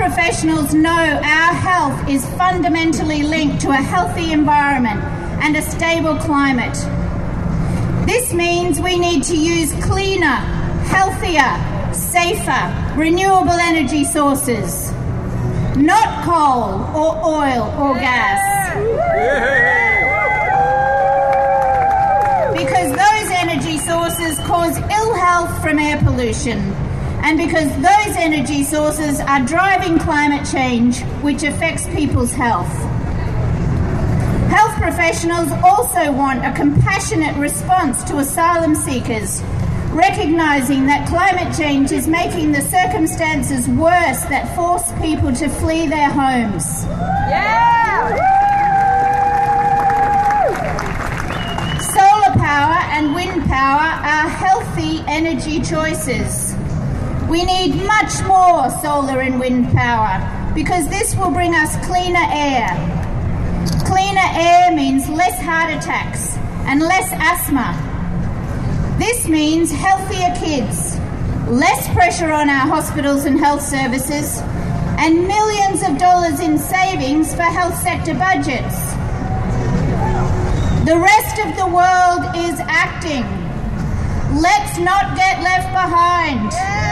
[0.01, 4.99] Professionals know our health is fundamentally linked to a healthy environment
[5.43, 6.73] and a stable climate.
[8.07, 10.37] This means we need to use cleaner,
[10.89, 14.91] healthier, safer, renewable energy sources,
[15.77, 18.41] not coal or oil or gas.
[22.57, 26.73] Because those energy sources cause ill health from air pollution,
[27.23, 32.71] and because those energy sources are driving climate change, which affects people's health.
[34.49, 39.41] Health professionals also want a compassionate response to asylum seekers,
[39.91, 46.09] recognising that climate change is making the circumstances worse that force people to flee their
[46.09, 46.85] homes.
[47.29, 48.09] Yeah!
[51.93, 56.50] Solar power and wind power are healthy energy choices.
[57.31, 60.19] We need much more solar and wind power
[60.53, 62.67] because this will bring us cleaner air.
[63.85, 66.35] Cleaner air means less heart attacks
[66.67, 67.71] and less asthma.
[68.99, 70.99] This means healthier kids,
[71.47, 74.41] less pressure on our hospitals and health services,
[74.99, 78.75] and millions of dollars in savings for health sector budgets.
[80.83, 83.23] The rest of the world is acting.
[84.37, 86.51] Let's not get left behind.
[86.51, 86.90] We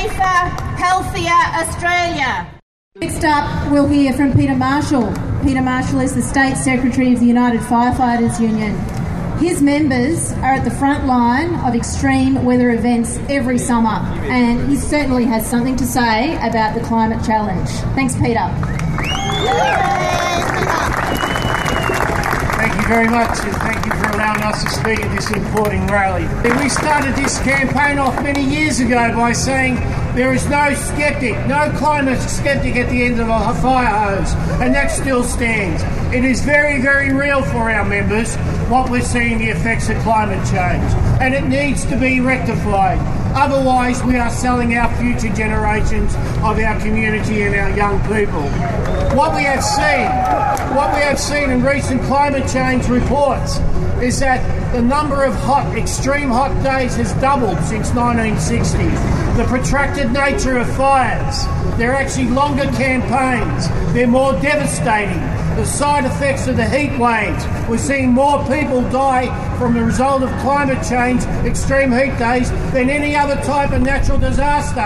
[0.00, 0.38] safer,
[0.80, 2.48] healthier Australia.
[2.96, 5.12] Next up, we'll hear from Peter Marshall.
[5.42, 8.78] Peter Marshall is the State Secretary of the United Firefighters Union.
[9.38, 14.76] His members are at the front line of extreme weather events every summer, and he
[14.76, 17.68] certainly has something to say about the climate challenge.
[17.94, 18.48] Thanks, Peter.
[22.56, 25.90] Thank you very much, and thank you for allowing us to speak at this important
[25.90, 26.24] rally.
[26.62, 29.76] We started this campaign off many years ago by saying
[30.14, 34.74] there is no skeptic, no climate skeptic at the end of a fire hose, and
[34.74, 35.82] that still stands.
[36.14, 38.36] It is very, very real for our members
[38.68, 42.98] what we're seeing the effects of climate change, and it needs to be rectified.
[43.34, 48.42] Otherwise, we are selling our future generations of our community and our young people.
[49.16, 53.60] What we have seen, what we have seen in recent climate change reports
[54.02, 58.78] is that the number of hot, extreme hot days has doubled since 1960.
[59.36, 61.44] The protracted nature of fires,
[61.76, 65.20] they're actually longer campaigns, they're more devastating.
[65.56, 70.22] The side effects of the heat waves, we're seeing more people die from the result
[70.22, 74.80] of climate change, extreme heat days, than any other type of natural disaster.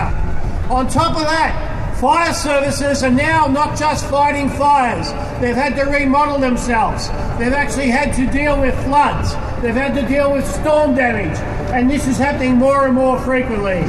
[0.73, 5.09] On top of that, fire services are now not just fighting fires,
[5.41, 7.09] they've had to remodel themselves.
[7.39, 11.39] They've actually had to deal with floods, they've had to deal with storm damage,
[11.73, 13.81] and this is happening more and more frequently.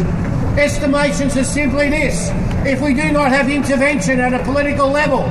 [0.60, 2.30] Estimations are simply this
[2.66, 5.24] if we do not have intervention at a political level,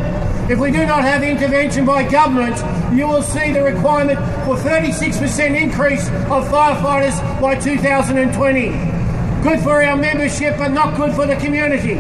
[0.51, 2.57] if we do not have intervention by government,
[2.95, 8.94] you will see the requirement for 36% increase of firefighters by 2020.
[9.45, 11.97] Good for our membership, but not good for the community.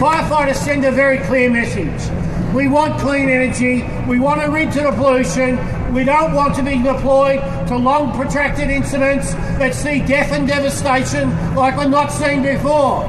[0.00, 2.10] Firefighters send a very clear message.
[2.54, 3.84] We want clean energy.
[4.08, 5.58] We want to rid the pollution.
[5.92, 11.28] We don't want to be deployed to long protracted incidents that see death and devastation
[11.54, 13.04] like we're not seen before.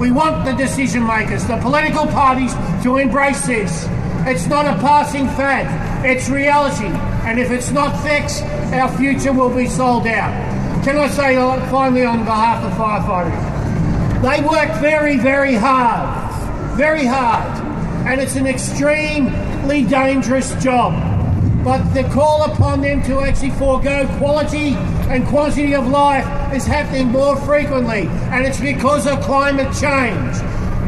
[0.00, 3.86] We want the decision makers, the political parties, to embrace this.
[4.24, 6.86] It's not a passing fad, it's reality.
[7.28, 8.42] And if it's not fixed,
[8.72, 10.61] our future will be sold out.
[10.82, 11.36] Can I say
[11.70, 14.20] finally on behalf of firefighters?
[14.20, 17.64] They work very, very hard, very hard,
[18.04, 20.92] and it's an extremely dangerous job.
[21.62, 24.74] But the call upon them to actually forego quality
[25.08, 30.36] and quantity of life is happening more frequently, and it's because of climate change.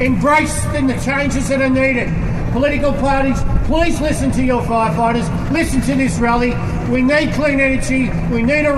[0.02, 2.12] Embrace the changes that are needed.
[2.50, 6.54] Political parties, please listen to your firefighters, listen to this rally.
[6.90, 8.74] We need clean energy, we need a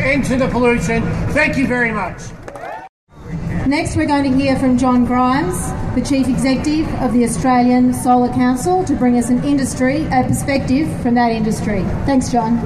[0.00, 1.02] end to the pollution.
[1.32, 2.22] Thank you very much.
[3.66, 8.32] Next, we're going to hear from John Grimes, the Chief Executive of the Australian Solar
[8.32, 11.82] Council, to bring us an industry, a perspective from that industry.
[12.06, 12.56] Thanks, John.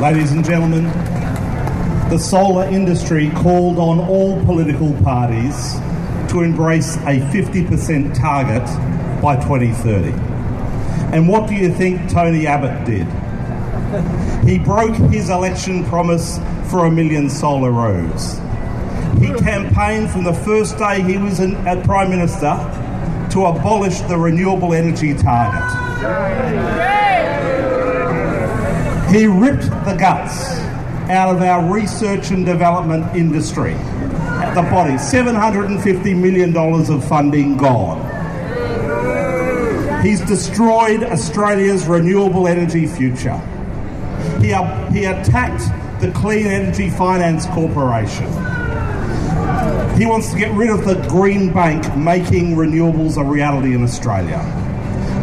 [0.00, 0.84] Ladies and gentlemen,
[2.08, 5.78] the solar industry called on all political parties
[6.30, 8.62] to embrace a 50% target
[9.20, 10.10] by 2030.
[11.12, 13.06] And what do you think Tony Abbott did?
[14.48, 16.38] He broke his election promise
[16.70, 18.38] for a million solar rows.
[19.18, 22.54] He campaigned from the first day he was in, at Prime Minister
[23.32, 25.68] to abolish the renewable energy target.
[29.12, 30.59] He ripped the guts
[31.10, 34.94] out of our research and development industry at the body.
[34.94, 38.06] $750 million of funding gone.
[40.02, 43.36] He's destroyed Australia's renewable energy future.
[44.40, 44.48] He,
[44.92, 45.62] he attacked
[46.00, 48.26] the Clean Energy Finance Corporation.
[49.98, 54.42] He wants to get rid of the Green Bank making renewables a reality in Australia.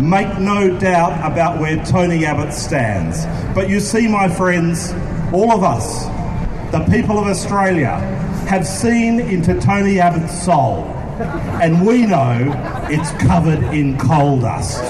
[0.04, 3.26] Make no doubt about where Tony Abbott stands.
[3.56, 4.94] But you see, my friends,
[5.34, 6.06] all of us,
[6.72, 7.96] the people of Australia,
[8.48, 10.86] have seen into Tony Abbott's soul,
[11.62, 12.52] and we know
[12.90, 14.82] it's covered in coal dust.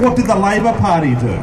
[0.00, 1.40] What did the Labor Party do?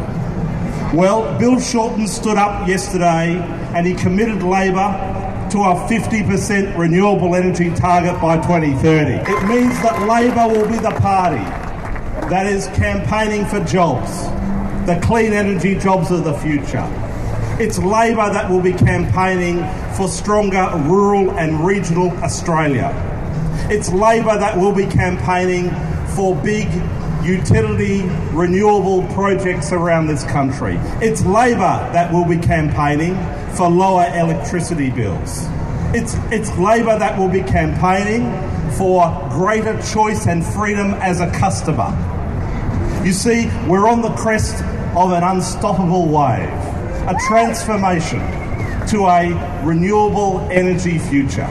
[0.95, 3.38] Well, Bill Shorten stood up yesterday
[3.74, 9.32] and he committed Labor to a 50% renewable energy target by 2030.
[9.32, 11.43] It means that Labor will be the party
[12.30, 14.09] that is campaigning for jobs,
[14.86, 16.88] the clean energy jobs of the future.
[17.60, 19.60] It's Labor that will be campaigning
[19.96, 22.92] for stronger rural and regional Australia.
[23.70, 25.70] It's Labor that will be campaigning
[26.16, 26.68] for big
[27.24, 28.02] utility
[28.32, 30.78] renewable projects around this country.
[31.02, 33.16] It's Labor that will be campaigning
[33.56, 35.46] for lower electricity bills.
[35.94, 38.32] It's, it's Labor that will be campaigning
[38.72, 41.92] for greater choice and freedom as a customer.
[43.04, 44.64] You see, we're on the crest
[44.95, 46.49] of an unstoppable wave,
[47.08, 48.20] a transformation
[48.89, 51.49] to a renewable energy future.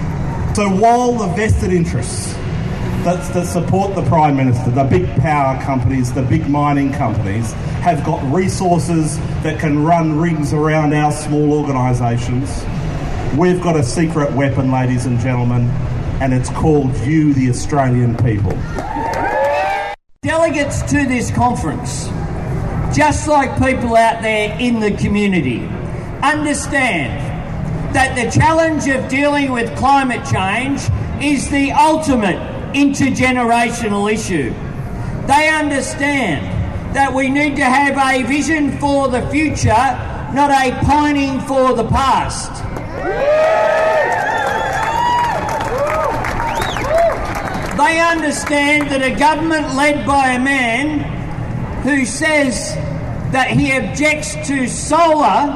[0.54, 2.34] So while the vested interests
[3.04, 8.04] that, that support the Prime Minister, the big power companies, the big mining companies, have
[8.04, 12.64] got resources that can run rings around our small organisations.
[13.36, 15.68] We've got a secret weapon, ladies and gentlemen,
[16.20, 18.52] and it's called you, the Australian people.
[20.40, 22.06] Delegates to this conference,
[22.96, 25.60] just like people out there in the community,
[26.22, 27.20] understand
[27.94, 30.80] that the challenge of dealing with climate change
[31.22, 32.38] is the ultimate
[32.72, 34.50] intergenerational issue.
[35.26, 36.46] They understand
[36.96, 39.68] that we need to have a vision for the future,
[40.32, 42.64] not a pining for the past.
[47.80, 51.00] They understand that a government led by a man
[51.82, 52.74] who says
[53.32, 55.48] that he objects to solar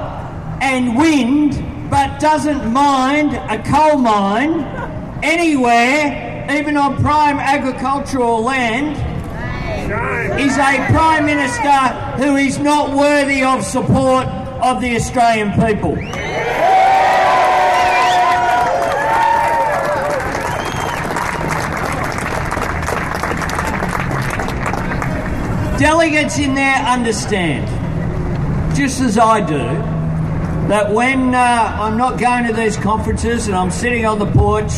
[0.63, 4.63] and wind but doesn't mind a coal mine
[5.23, 8.97] anywhere even on prime agricultural land,
[10.41, 11.79] is a Prime Minister
[12.23, 15.97] who is not worthy of support of the Australian people.
[25.79, 27.67] Delegates in there understand,
[28.77, 29.59] just as I do,
[30.69, 34.71] that when uh, I'm not going to these conferences and I'm sitting on the porch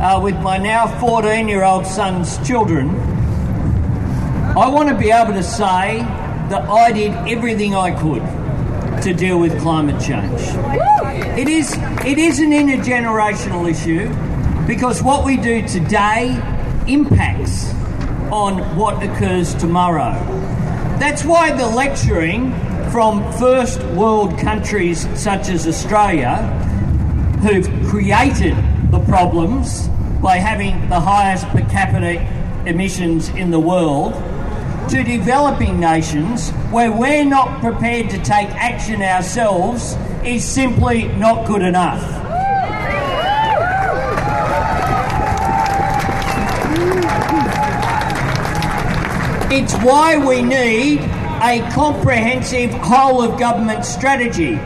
[0.00, 5.42] uh, with my now 14 year old son's children, I want to be able to
[5.42, 6.00] say
[6.50, 8.22] that I did everything I could
[9.02, 10.40] to deal with climate change.
[11.38, 11.72] It is,
[12.04, 14.08] it is an intergenerational issue
[14.66, 16.38] because what we do today
[16.86, 17.72] impacts
[18.34, 20.12] on what occurs tomorrow.
[20.98, 22.50] That's why the lecturing
[22.90, 26.38] from first world countries such as Australia,
[27.42, 28.56] who've created
[28.90, 29.86] the problems
[30.20, 32.18] by having the highest per capita
[32.66, 34.14] emissions in the world,
[34.90, 41.62] to developing nations where we're not prepared to take action ourselves is simply not good
[41.62, 42.23] enough.
[49.56, 54.58] It's why we need a comprehensive whole of government strategy.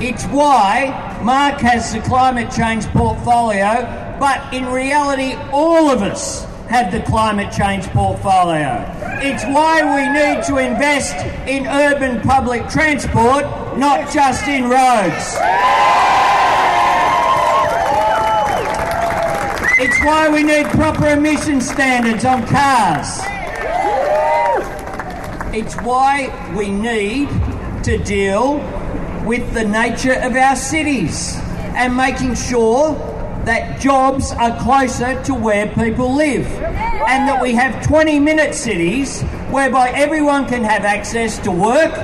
[0.00, 3.82] It's why Mark has the climate change portfolio,
[4.20, 8.88] but in reality, all of us have the climate change portfolio.
[9.20, 11.16] It's why we need to invest
[11.48, 15.34] in urban public transport, not just in roads.
[19.80, 23.35] It's why we need proper emission standards on cars.
[25.56, 27.30] It's why we need
[27.84, 28.58] to deal
[29.24, 31.34] with the nature of our cities
[31.74, 32.92] and making sure
[33.46, 39.22] that jobs are closer to where people live and that we have 20 minute cities
[39.48, 41.94] whereby everyone can have access to work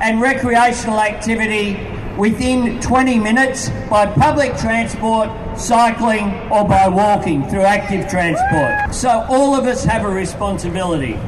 [0.00, 1.84] and recreational activity
[2.16, 8.94] within 20 minutes by public transport, cycling, or by walking through active transport.
[8.94, 11.18] So all of us have a responsibility.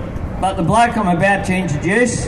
[0.43, 2.25] But the bloke I'm about to introduce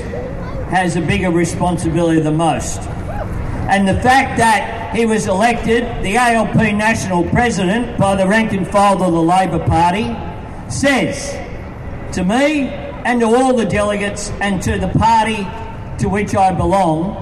[0.70, 2.78] has a bigger responsibility than most.
[2.78, 8.68] And the fact that he was elected the ALP national president by the rank and
[8.68, 10.14] file of the Labor Party
[10.70, 11.32] says
[12.14, 12.68] to me
[13.04, 15.38] and to all the delegates and to the party
[15.98, 17.14] to which I belong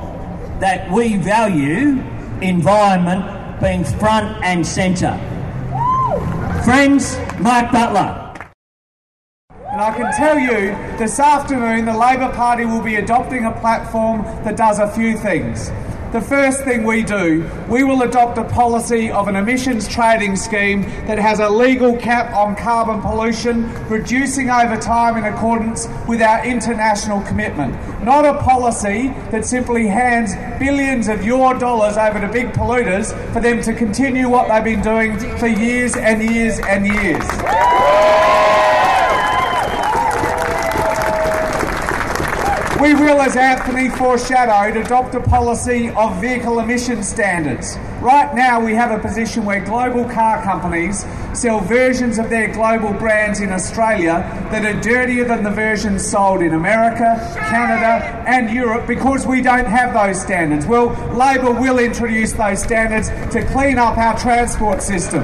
[0.60, 2.02] that we value
[2.42, 5.18] environment being front and centre.
[6.66, 8.21] Friends, Mark Butler.
[9.82, 14.56] I can tell you this afternoon the Labor Party will be adopting a platform that
[14.56, 15.72] does a few things.
[16.12, 20.82] The first thing we do, we will adopt a policy of an emissions trading scheme
[21.06, 26.46] that has a legal cap on carbon pollution, reducing over time in accordance with our
[26.46, 27.74] international commitment.
[28.04, 33.40] Not a policy that simply hands billions of your dollars over to big polluters for
[33.40, 37.91] them to continue what they've been doing for years and years and years.
[42.82, 47.78] We will, as Anthony foreshadowed, adopt a policy of vehicle emission standards.
[48.00, 52.92] Right now, we have a position where global car companies sell versions of their global
[52.92, 58.88] brands in Australia that are dirtier than the versions sold in America, Canada, and Europe
[58.88, 60.66] because we don't have those standards.
[60.66, 65.22] Well, Labor will introduce those standards to clean up our transport system.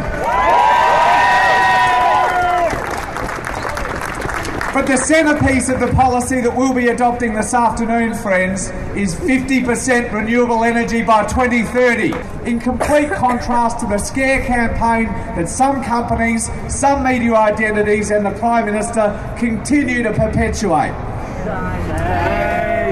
[4.78, 10.12] But the centrepiece of the policy that we'll be adopting this afternoon, friends, is 50%
[10.12, 12.12] renewable energy by 2030,
[12.48, 18.30] in complete contrast to the scare campaign that some companies, some media identities, and the
[18.30, 20.92] Prime Minister continue to perpetuate.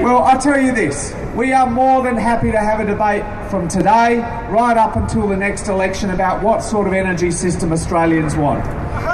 [0.03, 3.67] Well, I tell you this we are more than happy to have a debate from
[3.67, 4.17] today
[4.49, 8.65] right up until the next election about what sort of energy system Australians want.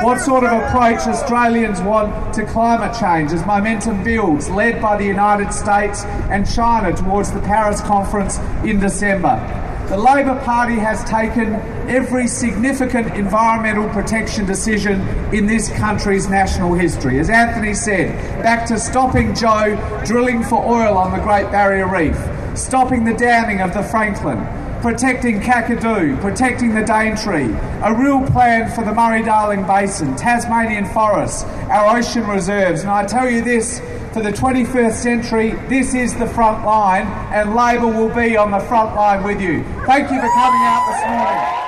[0.05, 5.03] What sort of approach Australians want to climate change as momentum builds, led by the
[5.03, 9.62] United States and China towards the Paris conference in December.
[9.89, 11.55] The Labor Party has taken
[11.89, 15.01] every significant environmental protection decision
[15.33, 17.19] in this country's national history.
[17.19, 19.75] As Anthony said, back to stopping Joh
[20.05, 22.17] drilling for oil on the Great Barrier Reef,
[22.57, 24.39] stopping the damming of the Franklin,
[24.83, 27.49] protecting Kakadu, protecting the Daintree,
[27.83, 32.81] a real plan for the Murray-Darling Basin, Tasmanian forests, our ocean reserves.
[32.81, 33.79] And I tell you this,
[34.11, 38.59] for the 21st century, this is the front line, and Labor will be on the
[38.59, 39.63] front line with you.
[39.85, 41.62] Thank you for coming out this morning.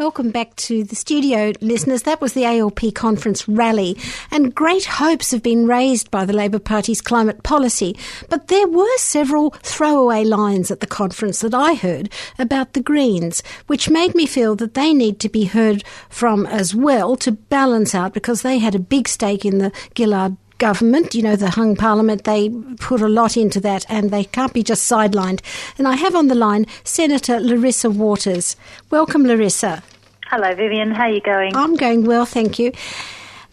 [0.00, 2.04] Welcome back to the studio, listeners.
[2.04, 3.98] That was the ALP conference rally,
[4.30, 7.94] and great hopes have been raised by the Labor Party's climate policy.
[8.30, 13.42] But there were several throwaway lines at the conference that I heard about the Greens,
[13.66, 17.94] which made me feel that they need to be heard from as well to balance
[17.94, 21.74] out because they had a big stake in the Gillard government, you know, the hung
[21.74, 25.40] parliament, they put a lot into that and they can't be just sidelined.
[25.78, 28.54] And I have on the line Senator Larissa Waters.
[28.90, 29.82] Welcome, Larissa.
[30.26, 30.92] Hello, Vivian.
[30.92, 31.56] How are you going?
[31.56, 32.72] I'm going well, thank you.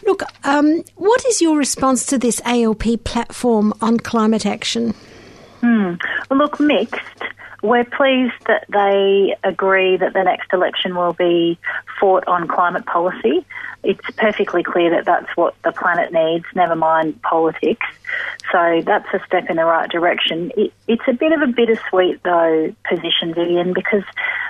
[0.05, 4.93] Look, um, what is your response to this ALP platform on climate action?
[5.61, 5.95] Hmm.
[6.29, 7.01] Well, look, mixed.
[7.61, 11.57] We're pleased that they agree that the next election will be
[11.99, 13.45] fought on climate policy.
[13.83, 17.85] It's perfectly clear that that's what the planet needs, never mind politics.
[18.51, 20.51] So that's a step in the right direction.
[20.55, 24.03] It, it's a bit of a bittersweet, though, position, Vivian, because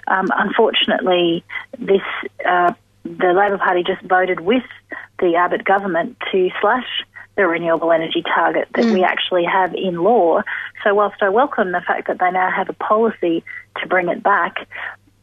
[0.07, 1.43] um, unfortunately,
[1.77, 2.01] this
[2.45, 4.63] uh, the Labor Party just voted with
[5.19, 6.87] the Abbott government to slash
[7.37, 8.93] the renewable energy target that mm.
[8.93, 10.41] we actually have in law.
[10.83, 13.43] So, whilst I welcome the fact that they now have a policy
[13.81, 14.67] to bring it back,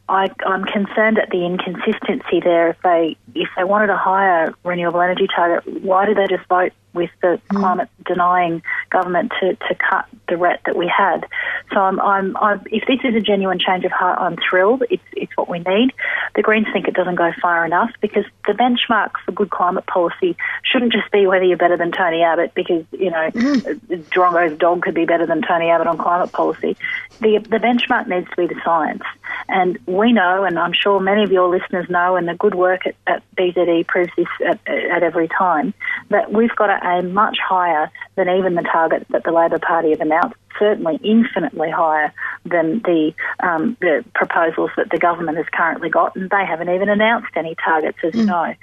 [0.07, 2.69] I, am concerned at the inconsistency there.
[2.69, 6.73] If they if they wanted a higher renewable energy target, why did they just vote
[6.95, 7.59] with the mm.
[7.59, 11.27] climate denying government to, to cut the RET that we had?
[11.71, 14.83] So I'm, I'm, I'm, if this is a genuine change of heart, I'm thrilled.
[14.89, 15.93] It's it's what we need.
[16.35, 20.35] The Greens think it doesn't go far enough because the benchmark for good climate policy
[20.63, 24.03] shouldn't just be whether you're better than Tony Abbott because you know mm.
[24.09, 26.77] Drongo's dog could be better than Tony Abbott on climate policy.
[27.19, 29.03] The the benchmark needs to be the science.
[29.47, 32.87] And we know, and I'm sure many of your listeners know, and the good work
[32.87, 35.73] at, at BZE proves this at, at every time,
[36.09, 39.89] that we've got to aim much higher than even the targets that the Labor Party
[39.91, 42.13] have announced certainly infinitely higher
[42.45, 46.89] than the, um, the proposals that the government has currently got, and they haven't even
[46.89, 48.19] announced any targets, as mm.
[48.19, 48.53] you know.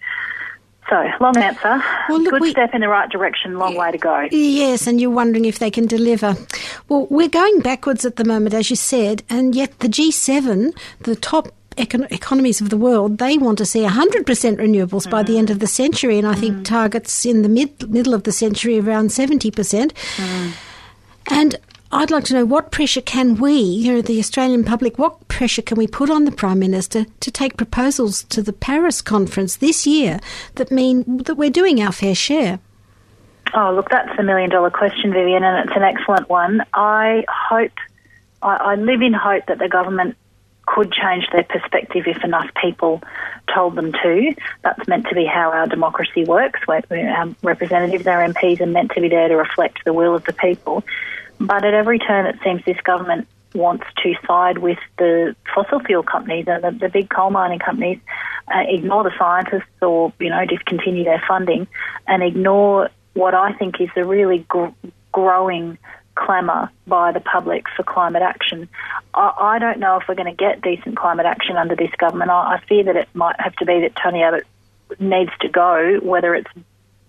[0.91, 1.83] So, long answer.
[2.09, 4.27] Well, look, Good we, step in the right direction, long way to go.
[4.31, 6.37] Yes, and you're wondering if they can deliver.
[6.89, 11.15] Well, we're going backwards at the moment, as you said, and yet the G7, the
[11.15, 15.11] top econ- economies of the world, they want to see 100% renewables mm.
[15.11, 16.41] by the end of the century, and I mm.
[16.41, 19.93] think targets in the mid- middle of the century around 70%.
[20.17, 20.53] Mm.
[21.31, 21.57] And
[21.95, 25.61] I'd like to know what pressure can we, you know, the Australian public, what pressure
[25.61, 29.87] can we put on the Prime Minister to take proposals to the Paris conference this
[29.87, 30.19] year
[30.55, 32.61] that mean that we're doing our fair share?
[33.55, 36.63] Oh, look, that's a million dollar question, Vivian, and it's an excellent one.
[36.73, 37.73] I hope,
[38.41, 40.17] I, I live in hope that the government
[40.67, 43.03] could change their perspective if enough people
[43.53, 44.35] told them to.
[44.63, 46.61] That's meant to be how our democracy works.
[46.69, 50.33] Our representatives, our MPs, are meant to be there to reflect the will of the
[50.33, 50.85] people.
[51.41, 56.03] But at every turn, it seems this government wants to side with the fossil fuel
[56.03, 57.99] companies and the, the big coal mining companies,
[58.49, 61.67] uh, ignore the scientists or, you know, discontinue their funding
[62.07, 64.69] and ignore what I think is a really gr-
[65.13, 65.79] growing
[66.15, 68.69] clamour by the public for climate action.
[69.15, 72.31] I, I don't know if we're going to get decent climate action under this government.
[72.31, 74.47] I, I fear that it might have to be that Tony Abbott
[74.99, 76.51] needs to go, whether it's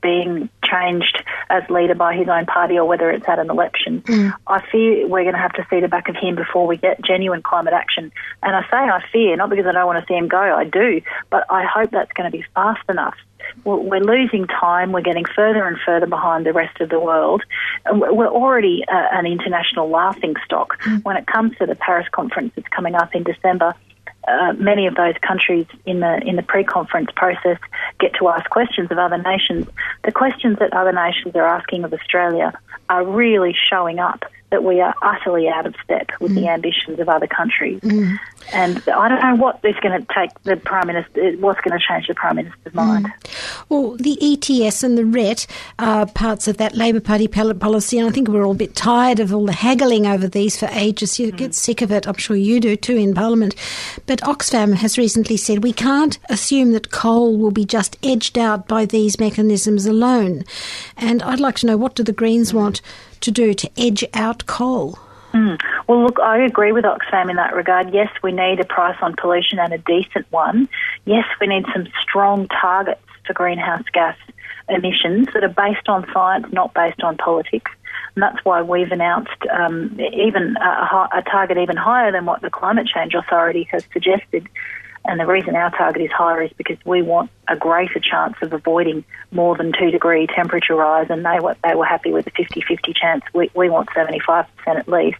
[0.01, 1.23] being changed
[1.53, 4.01] as leader by his own party or whether it's at an election.
[4.01, 4.33] Mm.
[4.47, 6.99] I fear we're going to have to see the back of him before we get
[7.03, 8.11] genuine climate action.
[8.41, 10.63] And I say I fear, not because I don't want to see him go, I
[10.63, 13.15] do, but I hope that's going to be fast enough.
[13.65, 14.93] We're losing time.
[14.93, 17.43] We're getting further and further behind the rest of the world.
[17.91, 21.03] We're already uh, an international laughing stock mm.
[21.03, 23.75] when it comes to the Paris conference that's coming up in December
[24.27, 27.57] uh, many of those countries in the in the pre-conference process
[27.99, 29.67] get to ask questions of other nations.
[30.03, 32.53] The questions that other nations are asking of Australia
[32.89, 34.23] are really showing up
[34.53, 36.35] that we are utterly out of step with mm.
[36.35, 37.79] the ambitions of other countries.
[37.81, 38.19] Mm.
[38.51, 41.83] And I don't know what is going to take the Prime Minister, what's going to
[41.83, 42.75] change the Prime Minister's mm.
[42.75, 43.11] mind.
[43.69, 45.47] Well, the ETS and the RET
[45.79, 49.19] are parts of that Labor Party policy, and I think we're all a bit tired
[49.19, 51.17] of all the haggling over these for ages.
[51.17, 51.55] You get mm.
[51.55, 52.07] sick of it.
[52.07, 53.55] I'm sure you do too in Parliament.
[54.05, 58.67] But Oxfam has recently said we can't assume that coal will be just edged out
[58.67, 60.43] by these mechanisms alone.
[60.95, 62.83] And I'd like to know what do the Greens want
[63.23, 64.99] to do to edge out coal?
[65.33, 65.59] Mm.
[65.87, 67.93] Well, look, I agree with Oxfam in that regard.
[67.93, 70.69] Yes, we need a price on pollution and a decent one.
[71.05, 74.15] Yes, we need some strong targets for greenhouse gas
[74.69, 77.71] emissions that are based on science, not based on politics.
[78.15, 82.51] And that's why we've announced um, even a, a target even higher than what the
[82.51, 84.47] Climate Change Authority has suggested
[85.05, 88.53] and the reason our target is higher is because we want a greater chance of
[88.53, 92.31] avoiding more than two degree temperature rise, and they were, they were happy with a
[92.31, 93.23] 50 50 chance.
[93.33, 95.19] We, we want 75% at least.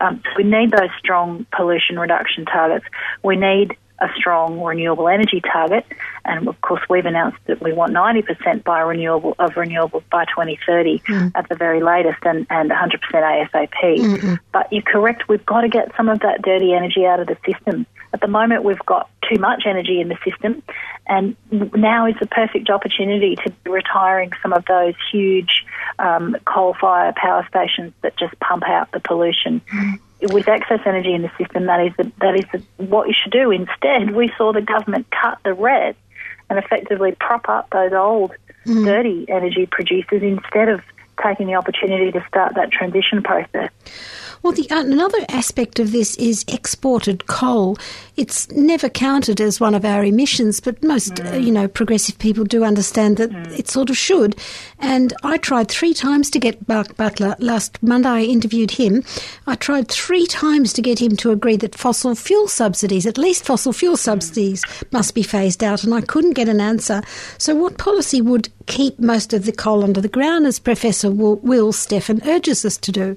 [0.00, 2.86] Um, so we need those strong pollution reduction targets.
[3.22, 5.86] We need a strong renewable energy target,
[6.24, 10.98] and of course we've announced that we want 90% by renewable of renewables by 2030
[10.98, 11.32] mm.
[11.34, 13.70] at the very latest, and, and 100% ASAP.
[13.82, 14.34] Mm-hmm.
[14.52, 17.38] But you're correct, we've got to get some of that dirty energy out of the
[17.46, 17.86] system.
[18.12, 20.62] At the moment, we've got too much energy in the system,
[21.06, 25.64] and now is the perfect opportunity to be retiring some of those huge
[25.98, 29.60] um, coal-fired power stations that just pump out the pollution.
[29.72, 33.14] Mm with excess energy in the system, that is the, that is the, what you
[33.14, 33.50] should do.
[33.50, 35.96] Instead, we saw the government cut the RET
[36.48, 38.32] and effectively prop up those old
[38.64, 38.84] mm.
[38.84, 40.80] dirty energy producers instead of
[41.22, 43.70] taking the opportunity to start that transition process.
[44.46, 47.76] Well, the, uh, another aspect of this is exported coal.
[48.16, 51.32] It's never counted as one of our emissions, but most, mm.
[51.32, 53.58] uh, you know, progressive people do understand that mm.
[53.58, 54.36] it sort of should.
[54.78, 57.34] And I tried three times to get Mark Butler.
[57.40, 59.02] Last Monday, I interviewed him.
[59.48, 63.44] I tried three times to get him to agree that fossil fuel subsidies, at least
[63.44, 67.02] fossil fuel subsidies, must be phased out, and I couldn't get an answer.
[67.36, 71.34] So, what policy would keep most of the coal under the ground, as Professor Will,
[71.38, 73.16] Will Steffen urges us to do?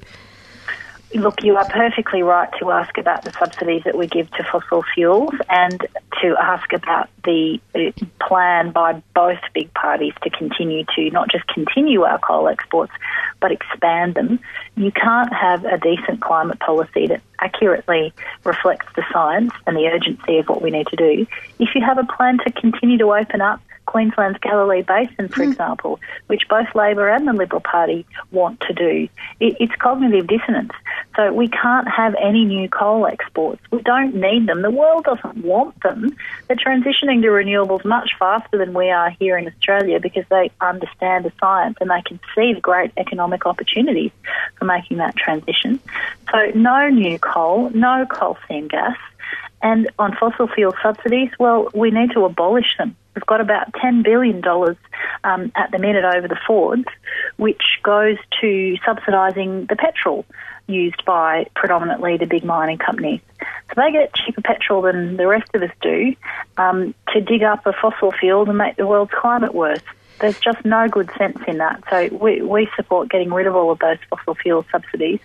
[1.14, 4.84] Look, you are perfectly right to ask about the subsidies that we give to fossil
[4.94, 5.82] fuels and
[6.22, 11.48] to ask about the uh, plan by both big parties to continue to not just
[11.48, 12.94] continue our coal exports
[13.42, 14.40] but expand them.
[14.76, 20.38] You can't have a decent climate policy that accurately reflects the science and the urgency
[20.38, 21.26] of what we need to do
[21.58, 25.52] if you have a plan to continue to open up Queensland's Galilee Basin, for mm.
[25.52, 29.10] example, which both Labor and the Liberal Party want to do.
[29.40, 30.74] It, it's cognitive dissonance.
[31.16, 33.64] So we can't have any new coal exports.
[33.72, 34.62] We don't need them.
[34.62, 36.16] The world doesn't want them.
[36.48, 41.26] They're transitioning to renewables much faster than we are here in Australia because they understand
[41.26, 44.12] the science and they can see the great economic opportunities
[44.60, 45.80] for making that transition.
[46.32, 48.98] So no new coal, no coal seam gas.
[49.62, 52.96] And on fossil fuel subsidies, well, we need to abolish them.
[53.16, 54.42] We've got about $10 billion
[55.24, 56.86] um, at the minute over the forwards,
[57.38, 60.26] which goes to subsidising the petrol
[60.68, 63.22] used by predominantly the big mining companies.
[63.42, 66.16] So they get cheaper petrol than the rest of us do
[66.58, 69.82] um, to dig up a fossil field and make the world's climate worse.
[70.20, 71.84] There's just no good sense in that.
[71.90, 75.20] So we, we support getting rid of all of those fossil fuel subsidies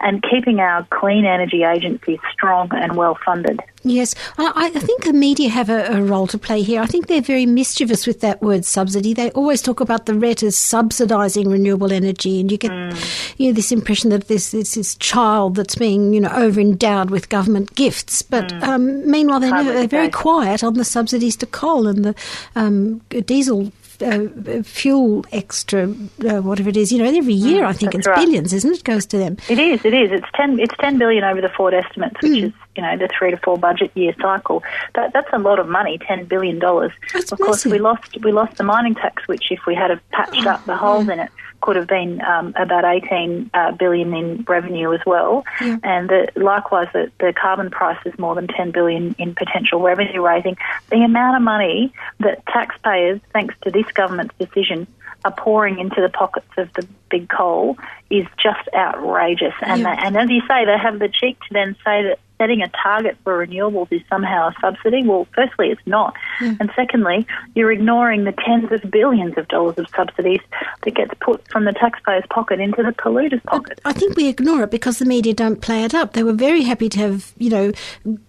[0.00, 3.60] and keeping our clean energy agencies strong and well funded.
[3.84, 6.82] Yes, I, I, think the media have a, a, role to play here.
[6.82, 9.14] I think they're very mischievous with that word subsidy.
[9.14, 13.34] They always talk about the RET as subsidising renewable energy, and you get mm.
[13.38, 17.10] you know this impression that this this this child that's being you know over endowed
[17.10, 18.20] with government gifts.
[18.20, 18.62] But mm.
[18.64, 22.14] um, meanwhile, they're, they're very quiet on the subsidies to coal and the
[22.56, 23.72] um, diesel
[24.02, 26.92] uh, fuel extra, uh, whatever it is.
[26.92, 28.16] You know, every year mm, I think it's right.
[28.16, 28.84] billions, isn't it?
[28.84, 29.36] Goes to them.
[29.48, 29.84] It is.
[29.84, 30.12] It is.
[30.12, 30.58] It's ten.
[30.58, 32.44] It's ten billion over the forward estimates, which mm.
[32.44, 34.62] is you know the three to four budget year cycle.
[34.94, 35.98] That, that's a lot of money.
[35.98, 36.92] Ten billion dollars.
[37.14, 40.50] Of course, we lost we lost the mining tax, which if we had patched oh,
[40.50, 41.14] up the holes yeah.
[41.14, 41.30] in it
[41.60, 45.44] could have been um, about 18 uh, billion in revenue as well.
[45.60, 45.78] Yeah.
[45.82, 50.22] And the, likewise, the, the carbon price is more than 10 billion in potential revenue
[50.22, 50.56] raising.
[50.90, 54.86] The amount of money that taxpayers, thanks to this government's decision,
[55.24, 57.76] are pouring into the pockets of the big coal
[58.10, 59.54] is just outrageous.
[59.62, 59.96] And, yeah.
[59.96, 62.68] they, and as you say, they have the cheek to then say that setting a
[62.82, 65.02] target for renewables is somehow a subsidy.
[65.06, 66.14] Well, firstly, it's not.
[66.40, 66.56] Mm.
[66.60, 70.40] And secondly, you're ignoring the tens of billions of dollars of subsidies
[70.82, 73.80] that gets put from the taxpayer's pocket into the polluter's pocket.
[73.84, 76.12] I think we ignore it because the media don't play it up.
[76.12, 77.72] They were very happy to have, you know,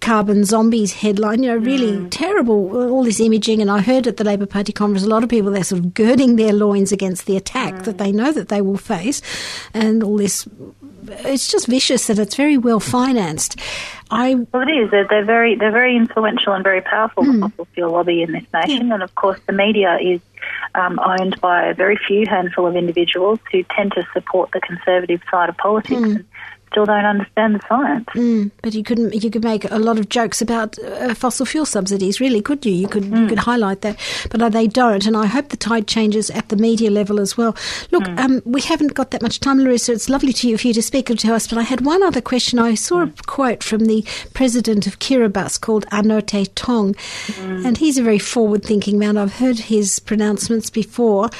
[0.00, 2.08] carbon zombies headline, you know, really mm.
[2.10, 3.60] terrible, all this imaging.
[3.60, 5.94] And I heard at the Labor Party conference, a lot of people, they're sort of
[5.94, 7.84] girding their loins against the attack mm.
[7.84, 9.22] that they know that they will face
[9.72, 10.48] and all this
[11.08, 13.58] it's just vicious that it's very well financed.
[14.10, 14.90] I well, it is.
[14.90, 17.24] They're, they're very they're very influential and very powerful.
[17.24, 17.40] Mm.
[17.40, 18.94] The fossil fuel lobby in this nation, yeah.
[18.94, 20.20] and of course, the media is
[20.74, 25.20] um, owned by a very few handful of individuals who tend to support the conservative
[25.30, 26.00] side of politics.
[26.00, 26.16] Mm.
[26.16, 26.24] And
[26.70, 28.06] still don't understand the science.
[28.14, 31.66] Mm, but you could you could make a lot of jokes about uh, fossil fuel
[31.66, 32.72] subsidies, really, could you?
[32.72, 33.22] You could mm.
[33.22, 33.98] you could highlight that,
[34.30, 35.06] but uh, they don't.
[35.06, 37.56] And I hope the tide changes at the media level as well.
[37.90, 38.18] Look, mm.
[38.18, 39.92] um, we haven't got that much time, Larissa.
[39.92, 41.46] It's lovely to you for you to speak to us.
[41.46, 42.58] But I had one other question.
[42.58, 43.26] I saw a mm.
[43.26, 44.04] quote from the
[44.34, 47.66] president of Kiribati called Anote Tong, mm.
[47.66, 49.16] and he's a very forward-thinking man.
[49.16, 51.30] I've heard his pronouncements before.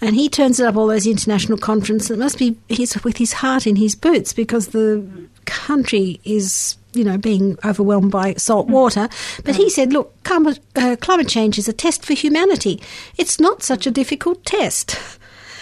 [0.00, 2.10] And he turns up all those international conferences.
[2.10, 5.06] It must be he's with his heart in his boots because the
[5.46, 9.08] country is you know, being overwhelmed by salt water.
[9.44, 12.80] But he said, look, climate, uh, climate change is a test for humanity.
[13.18, 14.92] It's not such a difficult test.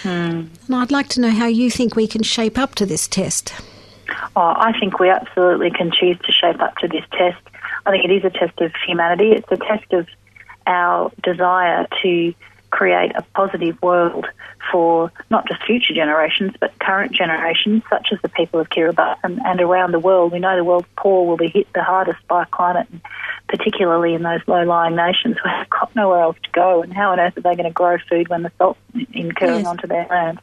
[0.03, 0.47] Hmm.
[0.67, 3.53] And I'd like to know how you think we can shape up to this test.
[4.37, 7.43] Oh, I think we absolutely can choose to shape up to this test.
[7.87, 9.33] I think it is a test of humanity.
[9.33, 10.07] It's a test of
[10.67, 12.35] our desire to
[12.75, 14.27] create a positive world
[14.73, 19.41] for not just future generations, but current generations, such as the people of Kiribati and,
[19.45, 20.33] and around the world.
[20.33, 22.89] We know the world's poor will be hit the hardest by climate,
[23.47, 26.83] particularly in those low-lying nations where they've got nowhere else to go.
[26.83, 28.81] And how on earth are they going to grow food when the salt's
[29.13, 29.67] incurring yes.
[29.67, 30.41] onto their land?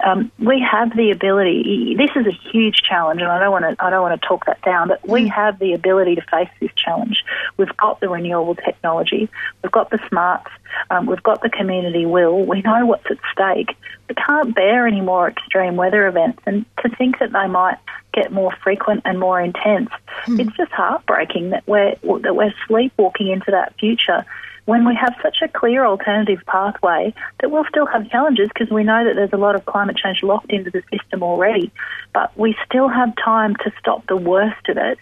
[0.00, 1.96] Um, we have the ability.
[1.98, 3.84] This is a huge challenge, and I don't want to.
[3.84, 4.88] I don't want to talk that down.
[4.88, 5.30] But we mm.
[5.30, 7.24] have the ability to face this challenge.
[7.56, 9.28] We've got the renewable technology.
[9.62, 10.50] We've got the smarts.
[10.90, 12.44] Um, we've got the community will.
[12.44, 13.76] We know what's at stake.
[14.08, 17.78] We can't bear any more extreme weather events, and to think that they might
[18.12, 19.90] get more frequent and more intense.
[20.26, 24.24] It's just heartbreaking that we're that we're sleepwalking into that future
[24.68, 28.84] when we have such a clear alternative pathway that we'll still have challenges because we
[28.84, 31.72] know that there's a lot of climate change locked into the system already,
[32.12, 34.98] but we still have time to stop the worst of it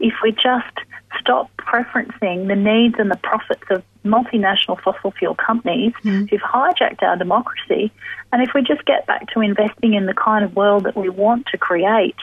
[0.00, 0.78] if we just
[1.20, 7.16] stop preferencing the needs and the profits of multinational fossil fuel companies who've hijacked our
[7.16, 7.92] democracy,
[8.32, 11.08] and if we just get back to investing in the kind of world that we
[11.08, 12.16] want to create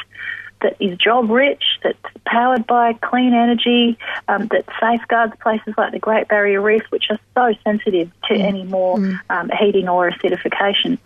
[0.62, 3.98] that is job rich, that's powered by clean energy,
[4.28, 8.64] um, that safeguards places like the Great Barrier Reef, which are so sensitive to any
[8.64, 8.98] more
[9.30, 10.98] um, heating or acidification.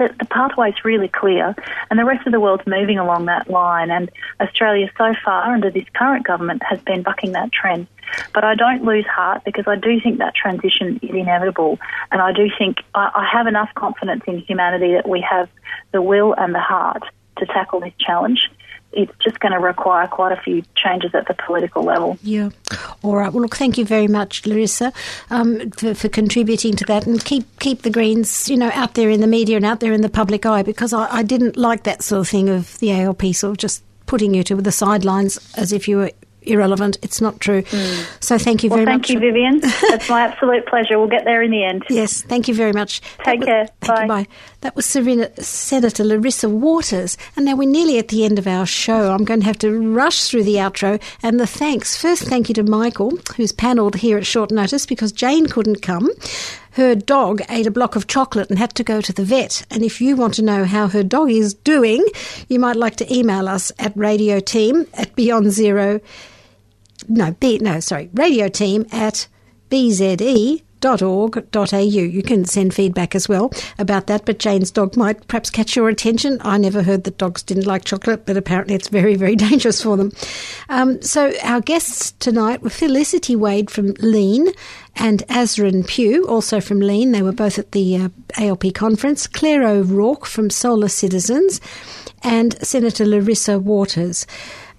[0.00, 1.54] The, the is really clear,
[1.90, 3.90] and the rest of the world's moving along that line.
[3.90, 7.86] And Australia, so far, under this current government, has been bucking that trend.
[8.32, 11.78] But I don't lose heart because I do think that transition is inevitable,
[12.10, 15.50] and I do think I, I have enough confidence in humanity that we have
[15.92, 17.02] the will and the heart
[17.36, 18.48] to tackle this challenge
[18.92, 22.18] it's just going to require quite a few changes at the political level.
[22.22, 22.50] Yeah.
[23.02, 23.32] All right.
[23.32, 24.92] Well, look, thank you very much, Larissa,
[25.30, 29.10] um, for, for, contributing to that, and keep keep the Greens, you know, out there
[29.10, 31.84] in the media and out there in the public eye, because I, I didn't like
[31.84, 35.54] that sort of thing of the ALP sort of just putting you to the sidelines
[35.56, 36.10] as if you were
[36.42, 36.98] irrelevant.
[37.02, 37.62] It's not true.
[37.62, 38.22] Mm.
[38.22, 39.08] So thank you well, very thank much.
[39.08, 39.60] Thank you, Vivian.
[39.62, 40.98] It's my absolute pleasure.
[40.98, 41.84] We'll get there in the end.
[41.88, 43.00] Yes, thank you very much.
[43.24, 43.68] Take was, care.
[43.80, 44.02] Bye.
[44.02, 44.26] You, bye.
[44.62, 47.16] That was Serena, Senator Larissa Waters.
[47.36, 49.12] And now we're nearly at the end of our show.
[49.12, 51.96] I'm going to have to rush through the outro and the thanks.
[51.96, 56.10] First, thank you to Michael, who's panelled here at short notice because Jane couldn't come
[56.80, 59.66] her dog ate a block of chocolate and had to go to the vet.
[59.70, 62.04] And if you want to know how her dog is doing,
[62.48, 66.00] you might like to email us at radio team at beyond zero.
[67.06, 69.28] No, B, no, sorry, radio team at
[69.70, 71.78] bze .org.au.
[71.78, 75.88] You can send feedback as well about that, but Jane's dog might perhaps catch your
[75.88, 76.38] attention.
[76.40, 79.96] I never heard that dogs didn't like chocolate, but apparently it's very, very dangerous for
[79.96, 80.12] them.
[80.68, 84.48] Um, so our guests tonight were Felicity Wade from Lean
[84.96, 87.12] and Azrin Pugh, also from Lean.
[87.12, 89.26] They were both at the uh, ALP conference.
[89.26, 91.60] Claire O'Rourke from Solar Citizens
[92.22, 94.26] and Senator Larissa Waters.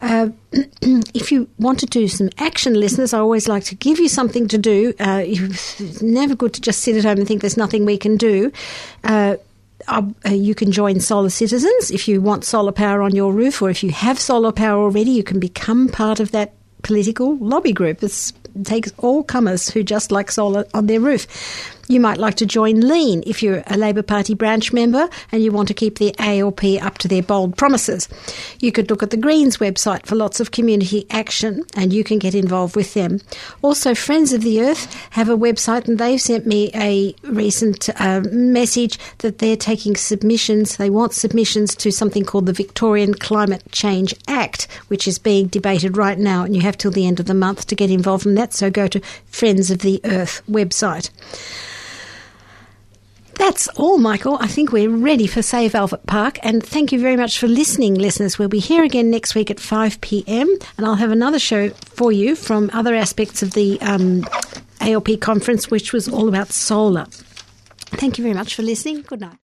[0.01, 0.29] Uh,
[0.81, 4.47] if you want to do some action, listeners, I always like to give you something
[4.47, 4.93] to do.
[4.99, 8.17] Uh, it's never good to just sit at home and think there's nothing we can
[8.17, 8.51] do.
[9.03, 9.37] Uh,
[9.87, 13.69] uh, you can join Solar Citizens if you want solar power on your roof, or
[13.69, 16.53] if you have solar power already, you can become part of that
[16.83, 18.03] political lobby group.
[18.03, 21.27] It's, it takes all comers who just like solar on their roof.
[21.91, 25.51] You might like to join Lean if you're a Labor Party branch member and you
[25.51, 28.07] want to keep the ALP up to their bold promises.
[28.61, 32.17] You could look at the Greens website for lots of community action and you can
[32.17, 33.19] get involved with them.
[33.61, 38.21] Also, Friends of the Earth have a website and they've sent me a recent uh,
[38.31, 40.77] message that they're taking submissions.
[40.77, 45.97] They want submissions to something called the Victorian Climate Change Act, which is being debated
[45.97, 48.35] right now, and you have till the end of the month to get involved in
[48.35, 48.53] that.
[48.53, 51.09] So go to Friends of the Earth website.
[53.35, 54.37] That's all, Michael.
[54.39, 56.37] I think we're ready for Save Albert Park.
[56.43, 58.37] And thank you very much for listening, listeners.
[58.37, 60.47] We'll be here again next week at 5 p.m.
[60.77, 64.25] And I'll have another show for you from other aspects of the um,
[64.79, 67.05] ALP conference, which was all about solar.
[67.93, 69.01] Thank you very much for listening.
[69.01, 69.37] Good night.